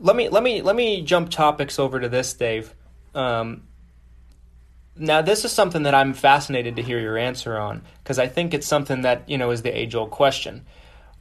let 0.00 0.16
me 0.16 0.28
let 0.28 0.42
me 0.42 0.62
let 0.62 0.74
me 0.74 1.02
jump 1.02 1.30
topics 1.30 1.78
over 1.78 2.00
to 2.00 2.08
this, 2.08 2.32
Dave. 2.34 2.74
Um, 3.14 3.64
now, 4.96 5.22
this 5.22 5.44
is 5.44 5.52
something 5.52 5.84
that 5.84 5.94
I'm 5.94 6.12
fascinated 6.12 6.76
to 6.76 6.82
hear 6.82 7.00
your 7.00 7.16
answer 7.16 7.58
on 7.58 7.82
because 8.02 8.18
I 8.18 8.28
think 8.28 8.54
it's 8.54 8.66
something 8.66 9.02
that 9.02 9.28
you 9.28 9.38
know 9.38 9.50
is 9.50 9.62
the 9.62 9.76
age 9.76 9.94
old 9.94 10.10
question. 10.10 10.66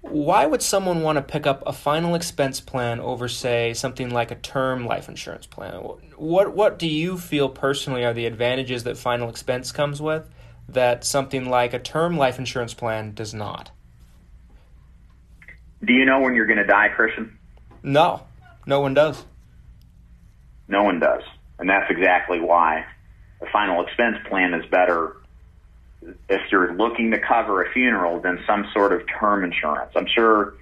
Why 0.02 0.48
would 0.48 0.64
someone 0.64 1.04
want 1.04 1.18
to 1.18 1.22
pick 1.22 1.46
up 1.46 1.64
a 1.66 1.74
final 1.74 2.16
expense 2.16 2.60
plan 2.60 3.00
over, 3.00 3.28
say, 3.28 3.74
something 3.74 4.10
like 4.10 4.32
a 4.32 4.36
term 4.36 4.86
life 4.86 5.08
insurance 5.08 5.46
plan? 5.46 5.74
What 6.18 6.56
what 6.56 6.80
do 6.80 6.88
you 6.88 7.18
feel 7.18 7.50
personally 7.50 8.04
are 8.04 8.14
the 8.14 8.26
advantages 8.26 8.84
that 8.84 8.98
final 8.98 9.30
expense 9.30 9.72
comes 9.72 10.02
with 10.02 10.28
that 10.70 11.04
something 11.04 11.50
like 11.50 11.74
a 11.74 11.80
term 11.80 12.18
life 12.18 12.40
insurance 12.40 12.74
plan 12.74 13.14
does 13.14 13.34
not? 13.34 13.70
Do 15.84 15.94
you 15.94 16.06
know 16.06 16.20
when 16.20 16.36
you're 16.36 16.48
going 16.48 16.58
to 16.58 16.66
die, 16.66 16.90
Christian? 16.90 17.38
No, 17.84 18.24
no 18.66 18.80
one 18.80 18.94
does. 18.94 19.24
No 20.68 20.84
one 20.84 21.00
does. 21.00 21.24
And 21.60 21.70
that's 21.70 21.90
exactly 21.92 22.40
why 22.40 22.86
a 23.42 23.46
final 23.52 23.86
expense 23.86 24.18
plan 24.28 24.54
is 24.54 24.66
better 24.70 25.21
if 26.30 26.42
you're 26.52 26.74
looking 26.74 27.12
to 27.12 27.20
cover 27.20 27.64
a 27.64 27.72
funeral 27.72 28.20
then 28.22 28.40
some 28.48 28.68
sort 28.74 28.94
of 28.94 29.02
term 29.20 29.44
insurance. 29.44 29.92
I'm 29.96 30.08
sure, 30.08 30.56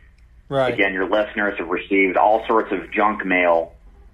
right. 0.50 0.74
again, 0.74 0.94
your 0.94 1.10
listeners 1.10 1.58
have 1.58 1.70
received 1.70 2.18
all 2.18 2.46
sorts 2.48 2.72
of 2.72 2.92
junk 2.92 3.26
mail 3.26 3.74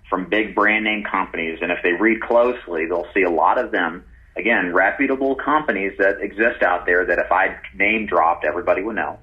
from 0.09 0.29
big 0.29 0.53
brand 0.53 0.83
name 0.83 1.03
companies. 1.03 1.59
And 1.61 1.71
if 1.71 1.79
they 1.83 1.93
read 1.93 2.21
closely, 2.21 2.85
they'll 2.85 3.07
see 3.13 3.23
a 3.23 3.29
lot 3.29 3.57
of 3.57 3.71
them, 3.71 4.03
again, 4.35 4.73
reputable 4.73 5.35
companies 5.35 5.93
that 5.97 6.21
exist 6.21 6.61
out 6.61 6.85
there 6.85 7.05
that 7.05 7.19
if 7.19 7.31
I 7.31 7.57
name 7.73 8.05
dropped, 8.05 8.45
everybody 8.45 8.81
would 8.83 8.95
know. 8.95 9.19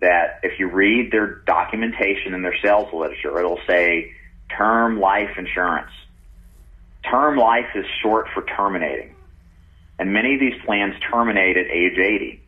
That 0.00 0.40
if 0.42 0.60
you 0.60 0.68
read 0.68 1.10
their 1.10 1.36
documentation 1.46 2.34
and 2.34 2.44
their 2.44 2.56
sales 2.62 2.92
literature, 2.92 3.38
it'll 3.38 3.60
say 3.66 4.12
term 4.56 5.00
life 5.00 5.30
insurance. 5.38 5.90
Term 7.10 7.36
life 7.36 7.66
is 7.74 7.86
short 8.02 8.28
for 8.34 8.44
terminating. 8.44 9.15
And 9.98 10.12
many 10.12 10.34
of 10.34 10.40
these 10.40 10.60
plans 10.64 10.94
terminate 11.10 11.56
at 11.56 11.66
age 11.66 11.98
80. 11.98 12.42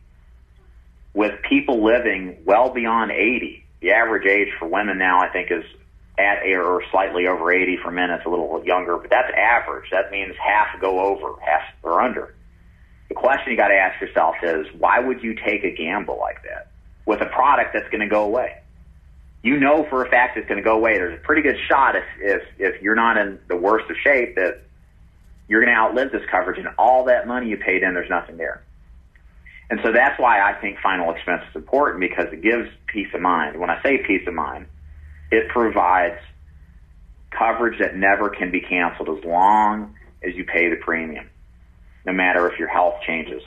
With 1.13 1.41
people 1.41 1.83
living 1.83 2.37
well 2.45 2.69
beyond 2.69 3.11
80, 3.11 3.65
the 3.81 3.91
average 3.91 4.27
age 4.27 4.49
for 4.59 4.67
women 4.67 4.97
now, 4.97 5.19
I 5.19 5.29
think, 5.29 5.51
is 5.51 5.63
at 6.17 6.45
or 6.45 6.83
slightly 6.91 7.27
over 7.27 7.51
80. 7.51 7.77
For 7.83 7.91
men, 7.91 8.11
it's 8.11 8.25
a 8.25 8.29
little 8.29 8.63
younger, 8.63 8.97
but 8.97 9.09
that's 9.09 9.31
average. 9.35 9.89
That 9.91 10.11
means 10.11 10.35
half 10.37 10.79
go 10.79 10.99
over, 10.99 11.39
half 11.41 11.63
or 11.81 12.01
under. 12.01 12.35
The 13.07 13.15
question 13.15 13.51
you 13.51 13.57
got 13.57 13.69
to 13.69 13.75
ask 13.75 13.99
yourself 13.99 14.35
is, 14.43 14.67
why 14.77 14.99
would 14.99 15.23
you 15.23 15.33
take 15.33 15.63
a 15.63 15.71
gamble 15.75 16.19
like 16.19 16.43
that 16.43 16.71
with 17.05 17.21
a 17.21 17.25
product 17.25 17.71
that's 17.73 17.89
going 17.89 18.01
to 18.01 18.07
go 18.07 18.25
away? 18.25 18.59
you 19.41 19.57
know 19.59 19.85
for 19.89 20.05
a 20.05 20.09
fact 20.09 20.37
it's 20.37 20.47
going 20.47 20.57
to 20.57 20.63
go 20.63 20.75
away. 20.75 20.97
There's 20.97 21.17
a 21.17 21.23
pretty 21.23 21.41
good 21.41 21.57
shot 21.67 21.95
if, 21.95 22.03
if, 22.19 22.43
if 22.57 22.81
you're 22.81 22.95
not 22.95 23.17
in 23.17 23.39
the 23.47 23.55
worst 23.55 23.89
of 23.89 23.95
shape 24.03 24.35
that 24.35 24.61
you're 25.49 25.65
going 25.65 25.75
to 25.75 25.79
outlive 25.79 26.11
this 26.11 26.21
coverage 26.31 26.59
and 26.59 26.69
all 26.77 27.05
that 27.05 27.27
money 27.27 27.49
you 27.49 27.57
paid 27.57 27.83
in, 27.83 27.93
there's 27.93 28.09
nothing 28.09 28.37
there. 28.37 28.63
And 29.69 29.79
so 29.83 29.91
that's 29.91 30.19
why 30.19 30.39
I 30.41 30.53
think 30.61 30.79
final 30.81 31.11
expense 31.13 31.41
is 31.49 31.55
important 31.55 31.99
because 31.99 32.31
it 32.31 32.41
gives 32.41 32.69
peace 32.87 33.07
of 33.13 33.21
mind. 33.21 33.59
When 33.59 33.69
I 33.69 33.81
say 33.83 33.97
peace 34.05 34.27
of 34.27 34.33
mind, 34.33 34.67
it 35.31 35.49
provides 35.49 36.19
coverage 37.31 37.79
that 37.79 37.95
never 37.95 38.29
can 38.29 38.51
be 38.51 38.61
canceled 38.61 39.09
as 39.17 39.23
long 39.23 39.95
as 40.23 40.35
you 40.35 40.45
pay 40.45 40.69
the 40.69 40.77
premium, 40.77 41.29
no 42.05 42.13
matter 42.13 42.49
if 42.49 42.57
your 42.57 42.67
health 42.67 42.95
changes 43.05 43.41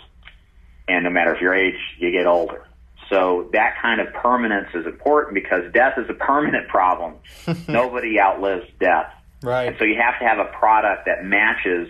and 0.89 1.05
no 1.05 1.11
matter 1.11 1.35
if 1.35 1.41
your 1.41 1.55
age, 1.55 1.79
you 1.99 2.11
get 2.11 2.27
older. 2.27 2.67
So 3.09 3.51
that 3.53 3.77
kind 3.81 4.01
of 4.01 4.13
permanence 4.15 4.69
is 4.75 4.87
important 4.87 5.35
because 5.35 5.73
death 5.73 5.99
is 5.99 6.09
a 6.09 6.15
permanent 6.15 6.69
problem. 6.69 7.15
Nobody 7.69 8.21
outlives 8.21 8.67
death. 8.81 9.13
Right. 9.43 9.69
And 9.69 9.77
so 9.79 9.85
you 9.85 9.97
have 10.01 10.19
to 10.21 10.27
have 10.27 10.39
a 10.39 10.51
product 10.57 11.07
that 11.07 11.25
matches 11.25 11.89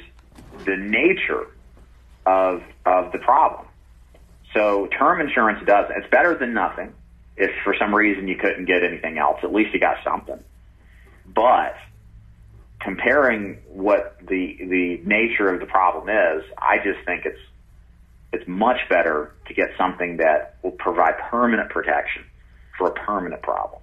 the 0.64 0.76
nature 0.76 1.46
of 2.26 2.62
of 2.86 3.12
the 3.12 3.18
problem. 3.18 3.66
So 4.54 4.86
term 4.98 5.20
insurance 5.20 5.64
does 5.66 5.90
it's 5.96 6.08
better 6.10 6.36
than 6.36 6.54
nothing. 6.54 6.94
If 7.36 7.50
for 7.64 7.74
some 7.78 7.94
reason 7.94 8.28
you 8.28 8.36
couldn't 8.36 8.66
get 8.66 8.82
anything 8.82 9.18
else, 9.18 9.38
at 9.42 9.52
least 9.52 9.72
you 9.72 9.80
got 9.80 9.96
something. 10.04 10.42
But 11.34 11.76
comparing 12.80 13.58
what 13.68 14.18
the 14.20 14.56
the 14.58 15.00
nature 15.04 15.52
of 15.52 15.60
the 15.60 15.66
problem 15.66 16.08
is, 16.08 16.44
I 16.58 16.78
just 16.78 17.04
think 17.06 17.24
it's 17.24 17.40
it's 18.32 18.48
much 18.48 18.78
better 18.88 19.32
to 19.46 19.54
get 19.54 19.70
something 19.76 20.16
that 20.18 20.56
will 20.62 20.72
provide 20.72 21.18
permanent 21.30 21.70
protection 21.70 22.24
for 22.78 22.88
a 22.88 22.92
permanent 22.92 23.42
problem. 23.42 23.80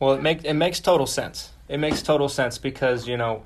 Well, 0.00 0.14
it 0.14 0.22
makes 0.22 0.44
it 0.44 0.54
makes 0.54 0.80
total 0.80 1.06
sense. 1.06 1.52
It 1.68 1.78
makes 1.78 2.02
total 2.02 2.28
sense 2.28 2.58
because 2.58 3.06
you 3.06 3.16
know, 3.16 3.44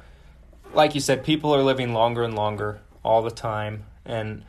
like 0.75 0.95
you 0.95 1.01
said, 1.01 1.25
people 1.25 1.55
are 1.55 1.63
living 1.63 1.93
longer 1.93 2.23
and 2.23 2.35
longer 2.35 2.81
all 3.05 3.23
the 3.23 3.31
time, 3.31 3.85
and 4.05 4.45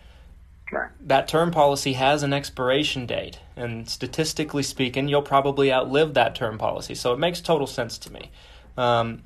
right. 0.71 0.89
that 1.01 1.27
term 1.27 1.51
policy 1.51 1.93
has 1.93 2.23
an 2.23 2.33
expiration 2.33 3.05
date. 3.05 3.39
And 3.55 3.89
statistically 3.89 4.63
speaking, 4.63 5.07
you'll 5.07 5.21
probably 5.21 5.71
outlive 5.71 6.13
that 6.13 6.35
term 6.35 6.57
policy. 6.57 6.95
So 6.95 7.13
it 7.13 7.19
makes 7.19 7.41
total 7.41 7.67
sense 7.67 7.97
to 7.99 8.13
me. 8.13 8.31
Um, 8.77 9.23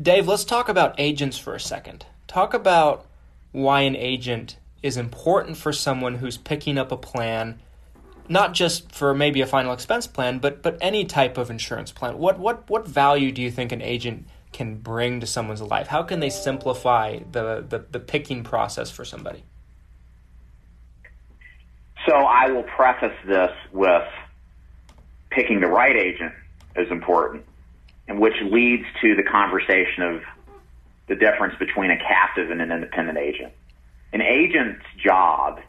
Dave, 0.00 0.26
let's 0.26 0.44
talk 0.44 0.68
about 0.68 0.94
agents 0.98 1.38
for 1.38 1.54
a 1.54 1.60
second. 1.60 2.06
Talk 2.26 2.54
about 2.54 3.06
why 3.52 3.82
an 3.82 3.94
agent 3.96 4.56
is 4.82 4.96
important 4.96 5.56
for 5.56 5.72
someone 5.72 6.16
who's 6.16 6.38
picking 6.38 6.78
up 6.78 6.90
a 6.90 6.96
plan 6.96 7.60
not 8.28 8.54
just 8.54 8.92
for 8.92 9.14
maybe 9.14 9.40
a 9.40 9.46
final 9.46 9.72
expense 9.72 10.06
plan 10.06 10.38
but 10.38 10.62
but 10.62 10.78
any 10.80 11.04
type 11.04 11.36
of 11.36 11.50
insurance 11.50 11.92
plan 11.92 12.16
what 12.18 12.38
what 12.38 12.68
what 12.70 12.86
value 12.86 13.32
do 13.32 13.42
you 13.42 13.50
think 13.50 13.72
an 13.72 13.82
agent 13.82 14.26
can 14.52 14.76
bring 14.76 15.20
to 15.20 15.26
someone's 15.26 15.62
life? 15.62 15.86
How 15.86 16.02
can 16.02 16.20
they 16.20 16.30
simplify 16.30 17.18
the, 17.30 17.64
the, 17.66 17.84
the 17.90 18.00
picking 18.00 18.44
process 18.44 18.90
for 18.90 19.04
somebody? 19.04 19.44
So 22.06 22.14
I 22.14 22.50
will 22.50 22.64
preface 22.64 23.16
this 23.26 23.52
with 23.72 24.08
picking 25.30 25.60
the 25.60 25.68
right 25.68 25.96
agent 25.96 26.32
is 26.76 26.90
important, 26.90 27.44
and 28.08 28.18
which 28.18 28.34
leads 28.44 28.84
to 29.00 29.14
the 29.14 29.22
conversation 29.22 30.02
of 30.02 30.22
the 31.08 31.14
difference 31.14 31.54
between 31.58 31.90
a 31.90 31.98
captive 31.98 32.50
and 32.50 32.60
an 32.60 32.70
independent 32.70 33.18
agent. 33.18 33.52
An 34.12 34.20
agent's 34.20 34.84
job 35.02 35.60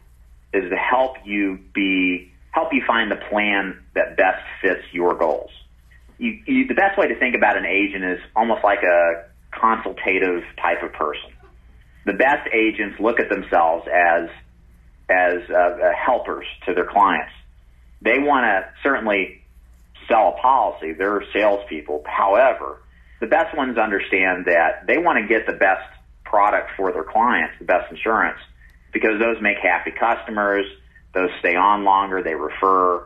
is 0.52 0.68
to 0.70 0.76
help 0.76 1.16
you 1.24 1.58
be 1.72 2.32
help 2.54 2.72
you 2.72 2.82
find 2.86 3.10
the 3.10 3.20
plan 3.30 3.82
that 3.94 4.16
best 4.16 4.42
fits 4.62 4.82
your 4.92 5.14
goals. 5.14 5.50
You, 6.18 6.38
you, 6.46 6.66
the 6.68 6.74
best 6.74 6.96
way 6.96 7.08
to 7.08 7.18
think 7.18 7.34
about 7.34 7.56
an 7.56 7.66
agent 7.66 8.04
is 8.04 8.20
almost 8.36 8.62
like 8.62 8.84
a 8.84 9.24
consultative 9.50 10.44
type 10.62 10.82
of 10.84 10.92
person. 10.92 11.32
The 12.06 12.12
best 12.12 12.48
agents 12.54 13.00
look 13.00 13.18
at 13.18 13.28
themselves 13.28 13.86
as 13.92 14.30
as 15.10 15.42
uh, 15.50 15.54
uh 15.54 15.92
helpers 15.94 16.46
to 16.66 16.74
their 16.74 16.86
clients. 16.86 17.32
They 18.00 18.18
want 18.20 18.44
to 18.44 18.70
certainly 18.82 19.42
sell 20.08 20.34
a 20.36 20.40
policy. 20.40 20.92
They're 20.92 21.24
salespeople. 21.32 22.04
However, 22.06 22.80
the 23.20 23.26
best 23.26 23.56
ones 23.56 23.76
understand 23.78 24.46
that 24.46 24.86
they 24.86 24.98
want 24.98 25.18
to 25.18 25.26
get 25.26 25.46
the 25.46 25.58
best 25.58 25.82
product 26.24 26.70
for 26.76 26.92
their 26.92 27.04
clients, 27.04 27.54
the 27.58 27.64
best 27.64 27.90
insurance, 27.90 28.38
because 28.92 29.18
those 29.18 29.42
make 29.42 29.58
happy 29.58 29.90
customers. 29.90 30.66
Those 31.14 31.30
stay 31.38 31.56
on 31.56 31.84
longer. 31.84 32.22
They 32.22 32.34
refer. 32.34 33.04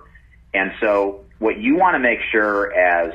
And 0.54 0.72
so 0.80 1.24
what 1.38 1.58
you 1.58 1.76
want 1.76 1.94
to 1.94 1.98
make 1.98 2.20
sure 2.32 2.72
as, 2.72 3.12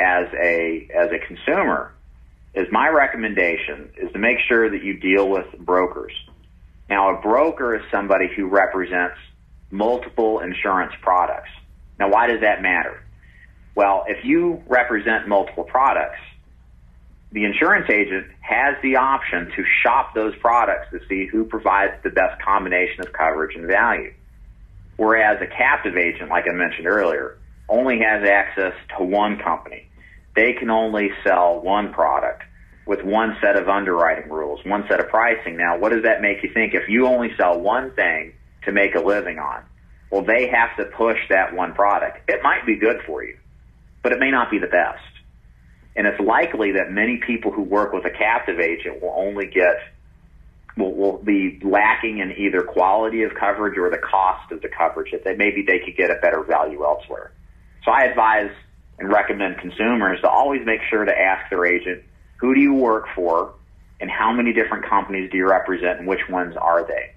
as 0.00 0.26
a, 0.34 0.88
as 0.94 1.10
a 1.12 1.18
consumer 1.26 1.92
is 2.54 2.66
my 2.72 2.88
recommendation 2.88 3.90
is 3.96 4.12
to 4.12 4.18
make 4.18 4.38
sure 4.48 4.70
that 4.70 4.82
you 4.82 4.98
deal 4.98 5.28
with 5.28 5.46
brokers. 5.58 6.12
Now, 6.88 7.16
a 7.16 7.20
broker 7.20 7.76
is 7.76 7.82
somebody 7.92 8.28
who 8.34 8.46
represents 8.46 9.16
multiple 9.70 10.40
insurance 10.40 10.92
products. 11.00 11.50
Now, 11.98 12.10
why 12.10 12.26
does 12.26 12.40
that 12.40 12.62
matter? 12.62 13.02
Well, 13.76 14.04
if 14.08 14.24
you 14.24 14.62
represent 14.66 15.28
multiple 15.28 15.64
products, 15.64 16.18
the 17.32 17.44
insurance 17.44 17.88
agent 17.90 18.26
has 18.40 18.74
the 18.82 18.96
option 18.96 19.52
to 19.54 19.64
shop 19.82 20.14
those 20.14 20.34
products 20.36 20.88
to 20.92 21.00
see 21.08 21.26
who 21.26 21.44
provides 21.44 21.94
the 22.02 22.10
best 22.10 22.42
combination 22.42 23.00
of 23.00 23.12
coverage 23.12 23.54
and 23.54 23.66
value. 23.66 24.12
Whereas 24.96 25.40
a 25.40 25.46
captive 25.46 25.96
agent, 25.96 26.28
like 26.28 26.44
I 26.50 26.52
mentioned 26.52 26.86
earlier, 26.86 27.38
only 27.68 28.00
has 28.00 28.28
access 28.28 28.74
to 28.98 29.04
one 29.04 29.38
company. 29.38 29.88
They 30.34 30.54
can 30.54 30.70
only 30.70 31.10
sell 31.24 31.60
one 31.60 31.92
product 31.92 32.42
with 32.84 33.02
one 33.04 33.36
set 33.40 33.56
of 33.56 33.68
underwriting 33.68 34.28
rules, 34.28 34.60
one 34.64 34.84
set 34.88 34.98
of 34.98 35.08
pricing. 35.08 35.56
Now, 35.56 35.78
what 35.78 35.92
does 35.92 36.02
that 36.02 36.20
make 36.20 36.42
you 36.42 36.52
think? 36.52 36.74
If 36.74 36.88
you 36.88 37.06
only 37.06 37.30
sell 37.36 37.60
one 37.60 37.92
thing 37.92 38.34
to 38.64 38.72
make 38.72 38.96
a 38.96 39.00
living 39.00 39.38
on, 39.38 39.62
well, 40.10 40.22
they 40.22 40.48
have 40.48 40.76
to 40.76 40.84
push 40.96 41.18
that 41.28 41.54
one 41.54 41.74
product. 41.74 42.28
It 42.28 42.42
might 42.42 42.66
be 42.66 42.76
good 42.76 43.02
for 43.06 43.22
you, 43.22 43.38
but 44.02 44.10
it 44.12 44.18
may 44.18 44.32
not 44.32 44.50
be 44.50 44.58
the 44.58 44.66
best. 44.66 44.98
And 45.96 46.06
it's 46.06 46.20
likely 46.20 46.72
that 46.72 46.90
many 46.90 47.18
people 47.18 47.50
who 47.50 47.62
work 47.62 47.92
with 47.92 48.04
a 48.04 48.10
captive 48.10 48.60
agent 48.60 49.02
will 49.02 49.14
only 49.16 49.46
get, 49.46 49.76
will, 50.76 50.94
will 50.94 51.18
be 51.18 51.58
lacking 51.62 52.18
in 52.18 52.32
either 52.32 52.62
quality 52.62 53.22
of 53.22 53.34
coverage 53.34 53.76
or 53.76 53.90
the 53.90 53.98
cost 53.98 54.52
of 54.52 54.62
the 54.62 54.68
coverage 54.68 55.10
that 55.12 55.24
they, 55.24 55.34
maybe 55.34 55.62
they 55.66 55.80
could 55.80 55.96
get 55.96 56.10
a 56.10 56.20
better 56.20 56.42
value 56.42 56.84
elsewhere. 56.84 57.32
So 57.84 57.90
I 57.90 58.04
advise 58.04 58.50
and 58.98 59.10
recommend 59.10 59.58
consumers 59.58 60.20
to 60.20 60.28
always 60.28 60.64
make 60.64 60.80
sure 60.88 61.04
to 61.04 61.18
ask 61.18 61.50
their 61.50 61.64
agent, 61.66 62.02
who 62.36 62.54
do 62.54 62.60
you 62.60 62.74
work 62.74 63.06
for 63.14 63.54
and 64.00 64.10
how 64.10 64.32
many 64.32 64.52
different 64.52 64.88
companies 64.88 65.30
do 65.30 65.38
you 65.38 65.48
represent 65.48 65.98
and 65.98 66.06
which 66.06 66.28
ones 66.28 66.54
are 66.56 66.86
they? 66.86 67.12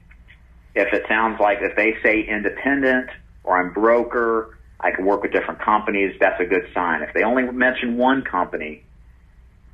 If 0.76 0.94
it 0.94 1.04
sounds 1.08 1.40
like 1.40 1.60
if 1.62 1.76
they 1.76 1.96
say 2.04 2.22
independent 2.22 3.10
or 3.44 3.58
I'm 3.58 3.74
broker 3.74 4.58
I 4.80 4.92
can 4.92 5.06
work 5.06 5.22
with 5.22 5.32
different 5.32 5.62
companies. 5.62 6.16
That's 6.20 6.40
a 6.42 6.46
good 6.46 6.68
sign. 6.74 7.02
If 7.02 7.14
they 7.14 7.24
only 7.24 7.44
mention 7.44 7.98
one 7.98 8.24
company, 8.24 8.84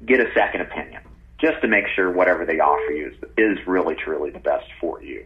get 0.05 0.19
a 0.19 0.31
second 0.33 0.61
opinion 0.61 1.01
just 1.39 1.61
to 1.61 1.67
make 1.67 1.85
sure 1.95 2.11
whatever 2.11 2.45
they 2.45 2.59
offer 2.59 2.91
you 2.91 3.07
is, 3.07 3.15
is 3.37 3.67
really 3.67 3.95
truly 3.95 4.29
the 4.29 4.39
best 4.39 4.67
for 4.79 5.01
you. 5.01 5.25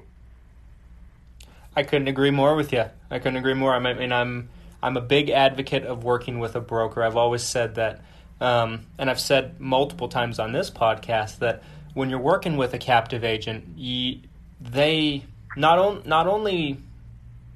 I 1.75 1.83
couldn't 1.83 2.07
agree 2.07 2.31
more 2.31 2.55
with 2.55 2.71
you. 2.71 2.85
I 3.09 3.19
couldn't 3.19 3.37
agree 3.37 3.55
more. 3.55 3.73
I 3.73 3.79
mean, 3.79 4.11
I'm 4.11 4.49
I'm 4.81 4.97
a 4.97 5.01
big 5.01 5.29
advocate 5.29 5.85
of 5.85 6.03
working 6.03 6.39
with 6.39 6.55
a 6.55 6.61
broker. 6.61 7.03
I've 7.03 7.15
always 7.15 7.41
said 7.41 7.75
that, 7.75 8.01
um, 8.39 8.85
and 8.97 9.09
I've 9.09 9.19
said 9.19 9.59
multiple 9.59 10.07
times 10.07 10.39
on 10.39 10.51
this 10.51 10.69
podcast 10.69 11.39
that 11.39 11.63
when 11.93 12.09
you're 12.09 12.19
working 12.19 12.57
with 12.57 12.73
a 12.73 12.77
captive 12.77 13.23
agent, 13.23 13.77
you, 13.77 14.19
they 14.59 15.23
not 15.55 15.79
on, 15.79 16.03
not 16.05 16.27
only 16.27 16.77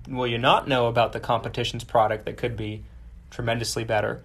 will 0.08 0.28
you 0.28 0.38
not 0.38 0.68
know 0.68 0.88
about 0.88 1.14
the 1.14 1.20
competition's 1.20 1.84
product 1.84 2.26
that 2.26 2.38
could 2.38 2.56
be 2.56 2.84
tremendously 3.30 3.84
better? 3.84 4.24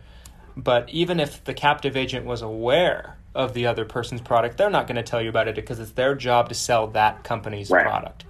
But 0.57 0.91
even 0.91 1.21
if 1.21 1.45
the 1.45 1.55
captive 1.55 1.97
agent 1.97 2.27
was 2.27 2.43
aware 2.43 3.17
of 3.35 3.55
the 3.55 3.67
other 3.67 3.85
person's 3.85 4.21
product, 4.21 4.59
they're 4.59 4.71
not 4.71 4.87
going 4.87 4.97
to 4.97 5.03
tell 5.03 5.23
you 5.23 5.29
about 5.29 5.49
it 5.49 5.55
because 5.55 5.81
it's 5.81 5.93
their 5.93 6.15
job 6.15 6.51
to 6.51 6.55
sell 6.55 6.89
that 6.89 7.25
company's 7.25 7.71
right. 7.71 7.85
product. 7.85 8.25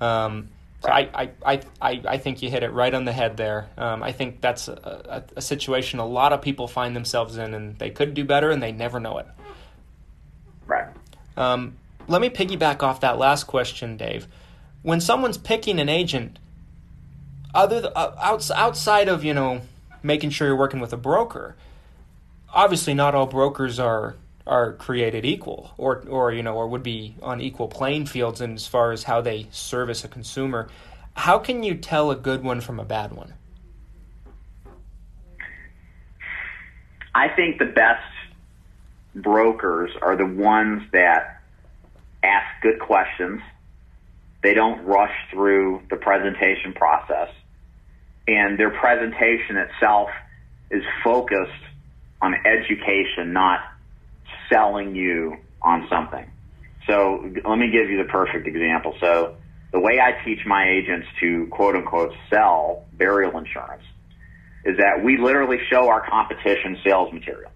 Um, 0.00 0.48
so 0.82 0.90
I, 0.90 1.30
I, 1.44 1.60
I, 1.80 2.02
I 2.06 2.18
think 2.18 2.42
you 2.42 2.50
hit 2.50 2.62
it 2.62 2.72
right 2.72 2.92
on 2.92 3.04
the 3.04 3.12
head 3.12 3.36
there. 3.36 3.68
Um, 3.78 4.02
I 4.02 4.12
think 4.12 4.40
that's 4.40 4.68
a, 4.68 5.22
a, 5.32 5.38
a, 5.38 5.40
situation 5.40 6.00
a 6.00 6.06
lot 6.06 6.32
of 6.32 6.42
people 6.42 6.66
find 6.66 6.94
themselves 6.94 7.36
in, 7.36 7.54
and 7.54 7.78
they 7.78 7.90
could 7.90 8.14
do 8.14 8.24
better, 8.24 8.50
and 8.50 8.60
they 8.60 8.72
never 8.72 8.98
know 8.98 9.18
it. 9.18 9.26
Right. 10.66 10.88
Um, 11.36 11.76
let 12.08 12.20
me 12.20 12.30
piggyback 12.30 12.82
off 12.82 13.00
that 13.00 13.16
last 13.16 13.44
question, 13.44 13.96
Dave. 13.96 14.26
When 14.82 15.00
someone's 15.00 15.38
picking 15.38 15.78
an 15.78 15.88
agent, 15.88 16.40
other 17.54 17.90
uh, 17.94 18.12
outside 18.50 19.08
of 19.08 19.24
you 19.24 19.34
know 19.34 19.60
making 20.02 20.30
sure 20.30 20.48
you're 20.48 20.56
working 20.56 20.80
with 20.80 20.92
a 20.92 20.96
broker 20.96 21.54
obviously 22.52 22.94
not 22.94 23.14
all 23.14 23.26
brokers 23.26 23.78
are 23.78 24.16
are 24.46 24.72
created 24.72 25.24
equal 25.24 25.72
or 25.78 26.04
or 26.08 26.32
you 26.32 26.42
know 26.42 26.54
or 26.54 26.68
would 26.68 26.82
be 26.82 27.14
on 27.22 27.40
equal 27.40 27.68
playing 27.68 28.06
fields 28.06 28.40
in 28.40 28.54
as 28.54 28.66
far 28.66 28.92
as 28.92 29.04
how 29.04 29.20
they 29.20 29.46
service 29.50 30.04
a 30.04 30.08
consumer. 30.08 30.68
How 31.14 31.38
can 31.38 31.62
you 31.62 31.74
tell 31.74 32.10
a 32.10 32.16
good 32.16 32.42
one 32.42 32.60
from 32.60 32.80
a 32.80 32.84
bad 32.84 33.12
one? 33.12 33.34
I 37.14 37.28
think 37.28 37.58
the 37.58 37.66
best 37.66 38.02
brokers 39.14 39.90
are 40.00 40.16
the 40.16 40.26
ones 40.26 40.82
that 40.92 41.42
ask 42.22 42.46
good 42.62 42.80
questions. 42.80 43.42
They 44.42 44.54
don't 44.54 44.84
rush 44.84 45.14
through 45.30 45.82
the 45.90 45.96
presentation 45.96 46.72
process 46.72 47.28
and 48.26 48.58
their 48.58 48.70
presentation 48.70 49.56
itself 49.56 50.08
is 50.70 50.82
focused 51.02 51.50
on 52.20 52.34
education, 52.46 53.32
not 53.32 53.60
selling 54.48 54.94
you 54.94 55.36
on 55.60 55.86
something. 55.88 56.30
So 56.86 57.30
let 57.48 57.58
me 57.58 57.70
give 57.70 57.90
you 57.90 57.98
the 57.98 58.10
perfect 58.10 58.46
example. 58.46 58.94
So 59.00 59.36
the 59.72 59.80
way 59.80 60.00
I 60.00 60.12
teach 60.24 60.44
my 60.46 60.68
agents 60.68 61.06
to 61.20 61.46
quote 61.50 61.76
unquote 61.76 62.12
sell 62.30 62.84
burial 62.92 63.36
insurance 63.38 63.82
is 64.64 64.76
that 64.78 65.02
we 65.02 65.16
literally 65.18 65.58
show 65.70 65.88
our 65.88 66.06
competition 66.08 66.78
sales 66.84 67.12
material. 67.12 67.50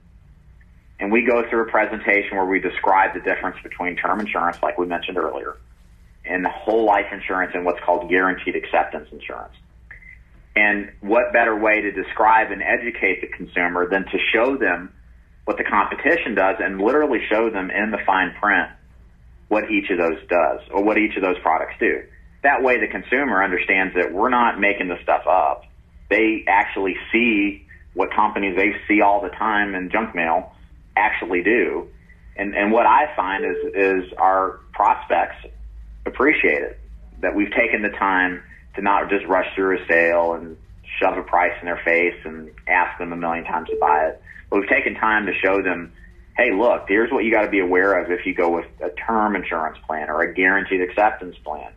And 0.99 1.13
we 1.13 1.25
go 1.25 1.49
through 1.49 1.69
a 1.69 1.71
presentation 1.71 2.37
where 2.37 2.47
we 2.47 2.59
describe 2.59 3.15
the 3.15 3.21
difference 3.21 3.59
between 3.63 3.97
term 3.97 4.19
insurance, 4.21 4.63
like 4.63 4.79
we 4.79 4.87
mentioned 4.87 5.19
earlier, 5.19 5.57
and 6.25 6.47
whole 6.47 6.85
life 6.85 7.07
insurance 7.13 7.53
and 7.55 7.65
what's 7.65 7.81
called 7.85 8.09
guaranteed 8.09 8.57
acceptance 8.57 9.09
insurance. 9.13 9.55
And 10.57 10.91
what 11.01 11.35
better 11.35 11.55
way 11.55 11.83
to 11.83 11.93
describe 11.93 12.51
and 12.51 12.63
educate 12.63 13.21
the 13.21 13.29
consumer 13.29 13.89
than 13.89 14.05
to 14.07 14.19
show 14.33 14.57
them 14.57 14.93
what 15.45 15.59
the 15.59 15.65
competition 15.65 16.35
does 16.35 16.57
and 16.59 16.81
literally 16.81 17.21
show 17.31 17.51
them 17.51 17.71
in 17.71 17.91
the 17.91 17.99
fine 18.07 18.35
print 18.41 18.71
what 19.49 19.71
each 19.71 19.91
of 19.91 19.99
those 19.99 20.19
does 20.29 20.61
or 20.73 20.83
what 20.83 20.99
each 20.99 21.15
of 21.17 21.23
those 21.23 21.39
products 21.43 21.75
do. 21.79 22.03
That 22.43 22.63
way 22.63 22.81
the 22.81 22.89
consumer 22.89 23.45
understands 23.45 23.95
that 23.95 24.13
we're 24.13 24.31
not 24.31 24.59
making 24.59 24.89
the 24.89 24.97
stuff 25.03 25.27
up. 25.29 25.65
They 26.09 26.45
actually 26.49 26.97
see 27.13 27.67
what 27.95 28.13
companies 28.15 28.57
they 28.57 28.73
see 28.89 29.03
all 29.03 29.21
the 29.21 29.31
time 29.31 29.75
in 29.75 29.91
junk 29.91 30.15
mail 30.15 30.53
actually 30.97 31.43
do. 31.43 31.89
And, 32.37 32.55
and 32.55 32.73
what 32.73 32.87
I 32.87 33.15
find 33.15 33.45
is, 33.45 33.75
is 33.75 34.13
our 34.19 34.61
prospects 34.73 35.37
appreciate 36.07 36.63
it, 36.63 36.81
that 37.21 37.35
we've 37.35 37.53
taken 37.53 37.83
the 37.83 37.91
time 37.91 38.43
to 38.77 38.83
not 38.83 39.11
just 39.11 39.27
rush 39.27 39.47
through 39.55 39.79
a 39.79 39.87
sale 39.87 40.35
and 40.35 40.57
shove 41.01 41.19
a 41.19 41.23
price 41.23 41.53
in 41.61 41.67
their 41.67 41.81
face 41.85 42.15
and 42.25 42.51
ask 42.67 42.99
them 42.99 43.13
a 43.13 43.17
million 43.17 43.45
times 43.45 43.69
to 43.69 43.77
buy 43.81 44.07
it. 44.07 44.23
But 44.49 44.61
we've 44.61 44.69
taken 44.69 44.95
time 44.95 45.27
to 45.27 45.33
show 45.35 45.63
them, 45.63 45.93
hey, 46.37 46.53
look, 46.53 46.85
here's 46.89 47.11
what 47.11 47.25
you 47.25 47.33
got 47.33 47.43
to 47.43 47.51
be 47.51 47.61
aware 47.61 48.01
of 48.01 48.11
if 48.11 48.27
you 48.27 48.35
go 48.35 48.51
with 48.51 48.67
a 48.81 48.91
term 48.91 49.37
insurance 49.37 49.79
plan 49.87 50.09
or 50.09 50.23
a 50.23 50.35
guaranteed 50.35 50.83
acceptance 50.83 51.37
plan. 51.45 51.73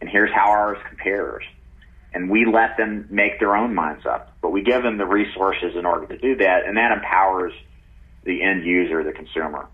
And 0.00 0.08
here's 0.08 0.32
how 0.32 0.50
ours 0.50 0.78
compares. 0.88 1.44
And 2.12 2.30
we 2.30 2.46
let 2.46 2.76
them 2.76 3.08
make 3.10 3.40
their 3.40 3.56
own 3.56 3.74
minds 3.74 4.06
up, 4.06 4.32
but 4.40 4.50
we 4.50 4.62
give 4.62 4.82
them 4.82 4.96
the 4.96 5.06
resources 5.06 5.74
in 5.76 5.84
order 5.84 6.06
to 6.06 6.16
do 6.16 6.36
that, 6.36 6.64
and 6.66 6.76
that 6.76 6.92
empowers 6.92 7.52
the 8.24 8.42
end 8.42 8.64
user, 8.64 9.04
the 9.04 9.12
consumer. 9.12 9.66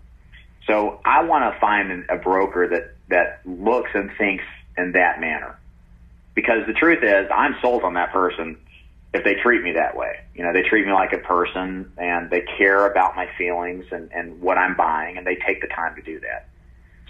So 0.67 0.99
I 1.05 1.23
want 1.23 1.53
to 1.53 1.59
find 1.59 2.05
a 2.09 2.17
broker 2.17 2.67
that, 2.69 2.95
that 3.09 3.41
looks 3.45 3.91
and 3.93 4.11
thinks 4.17 4.43
in 4.77 4.93
that 4.93 5.21
manner. 5.21 5.57
Because 6.35 6.65
the 6.65 6.73
truth 6.73 7.03
is, 7.03 7.27
I'm 7.33 7.55
sold 7.61 7.83
on 7.83 7.93
that 7.93 8.11
person 8.11 8.57
if 9.13 9.23
they 9.23 9.35
treat 9.35 9.61
me 9.61 9.73
that 9.73 9.95
way. 9.95 10.19
You 10.33 10.43
know, 10.43 10.51
they 10.51 10.63
treat 10.63 10.85
me 10.85 10.91
like 10.91 11.13
a 11.13 11.19
person 11.19 11.91
and 11.97 12.29
they 12.29 12.41
care 12.57 12.89
about 12.89 13.15
my 13.15 13.29
feelings 13.37 13.85
and, 13.91 14.11
and 14.11 14.41
what 14.41 14.57
I'm 14.57 14.75
buying 14.75 15.17
and 15.17 15.27
they 15.27 15.35
take 15.35 15.61
the 15.61 15.67
time 15.67 15.95
to 15.95 16.01
do 16.01 16.19
that. 16.21 16.49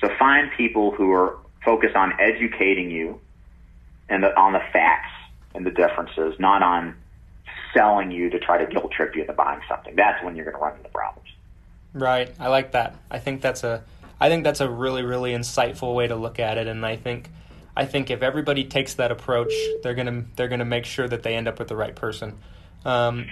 So 0.02 0.10
find 0.20 0.52
people 0.58 0.92
who 0.92 1.12
are 1.14 1.38
focused 1.64 1.96
on 1.96 2.14
educating 2.20 2.92
you 2.92 3.22
and 4.10 4.24
the, 4.24 4.38
on 4.38 4.52
the 4.52 4.62
facts 4.74 5.12
and 5.56 5.66
the 5.66 5.72
differences, 5.72 6.36
not 6.40 6.62
on 6.62 6.96
selling 7.74 8.12
you 8.12 8.30
to 8.30 8.40
try 8.40 8.58
to 8.58 8.70
guilt 8.72 8.92
trip 8.92 9.16
you 9.16 9.22
into 9.22 9.34
buying 9.34 9.62
something. 9.70 9.96
That's 9.96 10.22
when 10.24 10.36
you're 10.36 10.46
going 10.46 10.58
to 10.58 10.62
run 10.62 10.78
into 10.78 10.90
problems. 10.90 11.30
Right. 11.94 12.34
I 12.40 12.50
like 12.50 12.72
that. 12.72 12.96
I 13.10 13.20
think 13.20 13.42
that's 13.42 13.64
a 13.64 13.84
I 14.20 14.30
think 14.30 14.44
that's 14.44 14.62
a 14.62 14.70
really 14.70 15.04
really 15.04 15.34
insightful 15.34 15.96
way 15.96 16.08
to 16.08 16.16
look 16.16 16.40
at 16.40 16.58
it 16.58 16.68
and 16.68 16.86
I 16.86 16.96
think 16.96 17.30
I 17.76 17.86
think 17.86 18.12
if 18.12 18.22
everybody 18.22 18.66
takes 18.66 18.96
that 18.96 19.12
approach, 19.12 19.54
they're 19.82 19.96
gonna 19.96 20.26
they're 20.36 20.48
gonna 20.48 20.66
make 20.66 20.86
sure 20.86 21.08
that 21.08 21.24
they 21.24 21.36
end 21.36 21.48
up 21.48 21.60
with 21.60 21.68
the 21.68 21.76
right 21.76 21.96
person. 21.96 22.38
Um, 22.86 23.28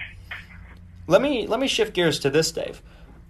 let 1.06 1.22
me 1.22 1.46
let 1.46 1.60
me 1.60 1.68
shift 1.68 1.94
gears 1.94 2.18
to 2.20 2.30
this, 2.30 2.50
Dave. 2.50 2.82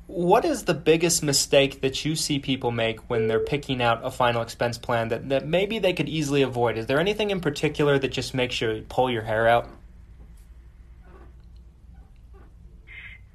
What 0.06 0.44
is 0.44 0.64
the 0.64 0.74
biggest 0.74 1.22
mistake 1.22 1.80
that 1.80 2.04
you 2.04 2.16
see 2.16 2.38
people 2.38 2.70
make 2.70 3.08
when 3.08 3.28
they're 3.28 3.40
picking 3.40 3.80
out 3.80 4.00
a 4.04 4.10
final 4.10 4.42
expense 4.42 4.76
plan 4.76 5.08
that, 5.08 5.28
that 5.30 5.46
maybe 5.46 5.78
they 5.78 5.92
could 5.92 6.08
easily 6.08 6.42
avoid? 6.42 6.76
Is 6.76 6.86
there 6.86 7.00
anything 7.00 7.30
in 7.30 7.40
particular 7.40 7.98
that 7.98 8.08
just 8.08 8.34
makes 8.34 8.60
you 8.60 8.84
pull 8.88 9.10
your 9.10 9.22
hair 9.22 9.48
out? 9.48 9.68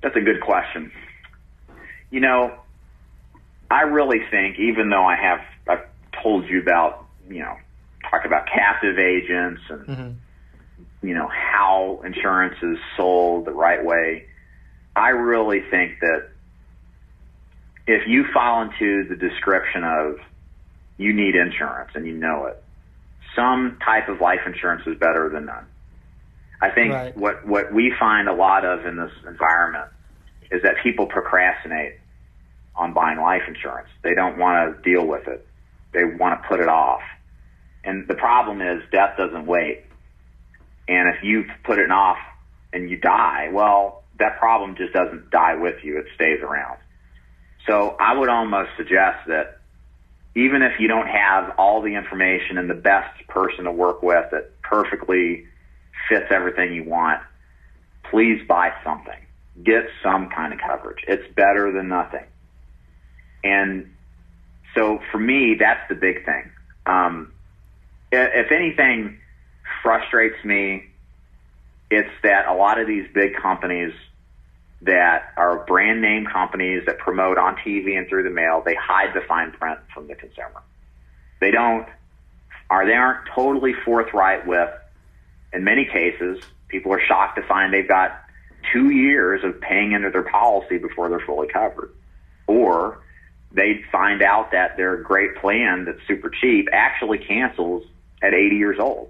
That's 0.03 0.15
a 0.15 0.21
good 0.21 0.41
question. 0.41 0.91
You 2.11 2.19
know, 2.19 2.59
I 3.71 3.81
really 3.81 4.19
think, 4.29 4.59
even 4.59 4.89
though 4.89 5.05
I 5.05 5.15
have 5.15 5.41
I've 5.67 5.85
told 6.21 6.47
you 6.47 6.61
about 6.61 7.05
you 7.29 7.39
know 7.39 7.57
talk 8.09 8.25
about 8.25 8.47
captive 8.47 8.97
agents 8.97 9.61
and 9.69 9.87
mm-hmm. 9.87 11.07
you 11.07 11.13
know 11.13 11.27
how 11.27 12.01
insurance 12.05 12.55
is 12.61 12.77
sold 12.95 13.45
the 13.45 13.51
right 13.51 13.83
way. 13.83 14.25
I 14.95 15.09
really 15.09 15.61
think 15.69 15.99
that 16.01 16.29
if 17.85 18.07
you 18.07 18.25
fall 18.33 18.63
into 18.63 19.07
the 19.07 19.15
description 19.15 19.83
of 19.83 20.19
you 20.97 21.13
need 21.13 21.35
insurance 21.35 21.91
and 21.95 22.05
you 22.05 22.13
know 22.13 22.47
it, 22.47 22.63
some 23.35 23.77
type 23.85 24.09
of 24.09 24.19
life 24.19 24.39
insurance 24.45 24.85
is 24.87 24.97
better 24.97 25.29
than 25.29 25.45
none. 25.45 25.65
I 26.59 26.71
think 26.71 26.93
right. 26.93 27.15
what 27.15 27.45
what 27.45 27.71
we 27.71 27.93
find 27.99 28.27
a 28.27 28.33
lot 28.33 28.65
of 28.65 28.85
in 28.85 28.97
this 28.97 29.11
environment 29.27 29.89
is 30.51 30.63
that 30.63 30.75
people 30.81 31.05
procrastinate 31.05 31.99
on 32.75 32.93
buying 32.93 33.19
life 33.19 33.43
insurance. 33.47 33.89
They 34.03 34.15
don't 34.15 34.37
want 34.37 34.75
to 34.75 34.81
deal 34.81 35.05
with 35.05 35.27
it. 35.27 35.45
They 35.93 36.03
want 36.03 36.41
to 36.41 36.47
put 36.47 36.59
it 36.59 36.67
off. 36.67 37.01
And 37.83 38.07
the 38.07 38.15
problem 38.15 38.61
is 38.61 38.81
death 38.91 39.17
doesn't 39.17 39.45
wait. 39.45 39.85
And 40.87 41.13
if 41.15 41.23
you 41.23 41.45
put 41.63 41.79
it 41.79 41.91
off 41.91 42.17
and 42.73 42.89
you 42.89 42.97
die, 42.97 43.49
well, 43.51 44.03
that 44.19 44.39
problem 44.39 44.75
just 44.75 44.93
doesn't 44.93 45.29
die 45.29 45.55
with 45.55 45.75
you. 45.83 45.97
It 45.99 46.05
stays 46.15 46.39
around. 46.41 46.77
So 47.67 47.95
I 47.99 48.17
would 48.17 48.29
almost 48.29 48.69
suggest 48.77 49.27
that 49.27 49.59
even 50.35 50.61
if 50.61 50.79
you 50.79 50.87
don't 50.87 51.07
have 51.07 51.55
all 51.57 51.81
the 51.81 51.95
information 51.95 52.57
and 52.57 52.69
the 52.69 52.75
best 52.75 53.27
person 53.27 53.65
to 53.65 53.71
work 53.71 54.01
with 54.03 54.25
that 54.31 54.61
perfectly 54.61 55.45
fits 56.07 56.27
everything 56.29 56.73
you 56.73 56.83
want, 56.83 57.21
please 58.09 58.41
buy 58.47 58.71
something. 58.83 59.19
Get 59.63 59.85
some 60.03 60.29
kind 60.29 60.53
of 60.53 60.59
coverage. 60.59 61.03
It's 61.07 61.23
better 61.35 61.71
than 61.71 61.89
nothing. 61.89 62.25
And 63.43 63.93
so 64.75 64.99
for 65.11 65.19
me, 65.19 65.55
that's 65.59 65.81
the 65.89 65.95
big 65.95 66.23
thing. 66.25 66.51
Um, 66.85 67.33
if 68.11 68.51
anything 68.51 69.19
frustrates 69.83 70.43
me, 70.43 70.85
it's 71.89 72.09
that 72.23 72.47
a 72.47 72.53
lot 72.53 72.79
of 72.79 72.87
these 72.87 73.07
big 73.13 73.35
companies 73.35 73.93
that 74.81 75.33
are 75.37 75.65
brand 75.65 76.01
name 76.01 76.25
companies 76.25 76.83
that 76.85 76.99
promote 76.99 77.37
on 77.37 77.55
TV 77.55 77.97
and 77.97 78.07
through 78.07 78.23
the 78.23 78.29
mail, 78.29 78.61
they 78.63 78.75
hide 78.75 79.13
the 79.13 79.21
fine 79.27 79.51
print 79.51 79.79
from 79.93 80.07
the 80.07 80.15
consumer. 80.15 80.61
They 81.39 81.51
don't, 81.51 81.87
or 82.69 82.85
they 82.85 82.93
aren't 82.93 83.27
totally 83.33 83.73
forthright 83.85 84.45
with, 84.45 84.69
in 85.53 85.63
many 85.63 85.85
cases, 85.85 86.39
people 86.67 86.93
are 86.93 87.01
shocked 87.01 87.37
to 87.37 87.47
find 87.47 87.73
they've 87.73 87.87
got 87.87 88.23
two 88.73 88.89
years 88.89 89.43
of 89.43 89.59
paying 89.61 89.93
into 89.93 90.09
their 90.09 90.23
policy 90.23 90.77
before 90.77 91.09
they're 91.09 91.25
fully 91.25 91.47
covered. 91.47 91.91
Or 92.45 92.99
they 93.51 93.83
find 93.91 94.21
out 94.21 94.51
that 94.51 94.77
their 94.77 94.97
great 94.97 95.37
plan 95.37 95.85
that's 95.85 96.05
super 96.07 96.29
cheap 96.29 96.67
actually 96.71 97.17
cancels 97.19 97.83
at 98.21 98.33
80 98.33 98.55
years 98.55 98.77
old. 98.79 99.09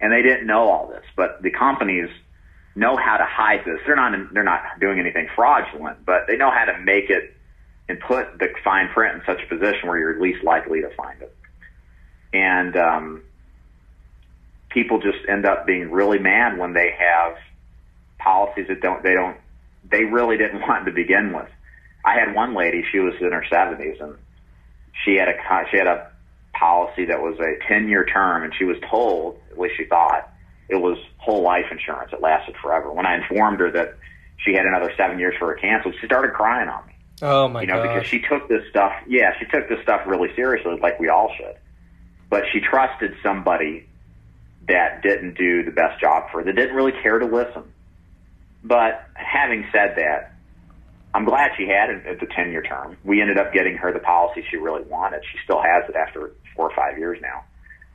And 0.00 0.12
they 0.12 0.22
didn't 0.22 0.46
know 0.46 0.70
all 0.70 0.88
this, 0.88 1.04
but 1.14 1.42
the 1.42 1.50
companies 1.50 2.08
know 2.74 2.96
how 2.96 3.16
to 3.16 3.24
hide 3.24 3.60
this. 3.66 3.80
They're 3.86 3.96
not, 3.96 4.12
they're 4.32 4.42
not 4.42 4.80
doing 4.80 4.98
anything 4.98 5.28
fraudulent, 5.34 6.04
but 6.06 6.26
they 6.26 6.36
know 6.36 6.50
how 6.50 6.64
to 6.64 6.78
make 6.78 7.10
it 7.10 7.34
and 7.88 8.00
put 8.00 8.38
the 8.38 8.48
fine 8.64 8.88
print 8.88 9.16
in 9.16 9.22
such 9.26 9.42
a 9.42 9.46
position 9.46 9.88
where 9.88 9.98
you're 9.98 10.20
least 10.20 10.42
likely 10.44 10.80
to 10.80 10.90
find 10.96 11.20
it. 11.20 11.36
And, 12.32 12.76
um, 12.76 13.22
people 14.70 15.00
just 15.00 15.18
end 15.28 15.44
up 15.44 15.66
being 15.66 15.90
really 15.90 16.18
mad 16.18 16.56
when 16.56 16.72
they 16.72 16.94
have 16.96 17.36
policies 18.18 18.66
that 18.68 18.80
don't, 18.80 19.02
they 19.02 19.14
don't, 19.14 19.36
they 19.90 20.04
really 20.04 20.38
didn't 20.38 20.60
want 20.68 20.86
to 20.86 20.92
begin 20.92 21.32
with. 21.32 21.48
I 22.04 22.14
had 22.14 22.34
one 22.34 22.54
lady, 22.54 22.84
she 22.90 22.98
was 22.98 23.14
in 23.20 23.32
her 23.32 23.44
seventies 23.50 23.96
and 24.00 24.14
she 25.04 25.16
had 25.16 25.28
a, 25.28 25.34
she 25.70 25.76
had 25.76 25.86
a 25.86 26.09
policy 26.52 27.06
that 27.06 27.20
was 27.20 27.38
a 27.40 27.56
10 27.68 27.88
year 27.88 28.04
term, 28.04 28.42
and 28.44 28.52
she 28.56 28.64
was 28.64 28.76
told, 28.90 29.38
at 29.50 29.58
least 29.58 29.76
she 29.76 29.84
thought, 29.84 30.30
it 30.68 30.76
was 30.76 30.98
whole 31.18 31.42
life 31.42 31.66
insurance. 31.70 32.12
It 32.12 32.20
lasted 32.20 32.54
forever. 32.62 32.92
When 32.92 33.06
I 33.06 33.16
informed 33.16 33.60
her 33.60 33.70
that 33.72 33.96
she 34.38 34.52
had 34.52 34.66
another 34.66 34.92
seven 34.96 35.18
years 35.18 35.34
for 35.38 35.48
her 35.48 35.54
canceled, 35.54 35.94
she 36.00 36.06
started 36.06 36.32
crying 36.32 36.68
on 36.68 36.86
me. 36.86 36.92
Oh 37.22 37.48
my 37.48 37.60
God. 37.60 37.60
You 37.60 37.66
know, 37.66 37.84
gosh. 37.84 37.94
because 37.94 38.08
she 38.08 38.20
took 38.20 38.48
this 38.48 38.62
stuff, 38.70 38.92
yeah, 39.06 39.32
she 39.38 39.46
took 39.46 39.68
this 39.68 39.82
stuff 39.82 40.02
really 40.06 40.34
seriously, 40.34 40.78
like 40.80 40.98
we 40.98 41.08
all 41.08 41.32
should. 41.36 41.56
But 42.28 42.44
she 42.52 42.60
trusted 42.60 43.14
somebody 43.22 43.86
that 44.68 45.02
didn't 45.02 45.34
do 45.36 45.64
the 45.64 45.72
best 45.72 46.00
job 46.00 46.30
for 46.30 46.38
her, 46.38 46.44
that 46.44 46.54
didn't 46.54 46.76
really 46.76 46.92
care 47.02 47.18
to 47.18 47.26
listen. 47.26 47.64
But 48.62 49.04
having 49.14 49.66
said 49.72 49.94
that, 49.96 50.34
I'm 51.12 51.24
glad 51.24 51.50
she 51.56 51.66
had 51.66 51.90
it 51.90 52.06
at 52.06 52.20
the 52.20 52.26
10 52.26 52.52
year 52.52 52.62
term. 52.62 52.96
We 53.04 53.20
ended 53.20 53.38
up 53.38 53.52
getting 53.52 53.76
her 53.76 53.92
the 53.92 53.98
policy 53.98 54.44
she 54.48 54.56
really 54.56 54.82
wanted. 54.84 55.22
She 55.24 55.38
still 55.44 55.60
has 55.60 55.88
it 55.88 55.96
after 55.96 56.32
four 56.54 56.70
or 56.70 56.76
five 56.76 56.98
years 56.98 57.18
now. 57.20 57.44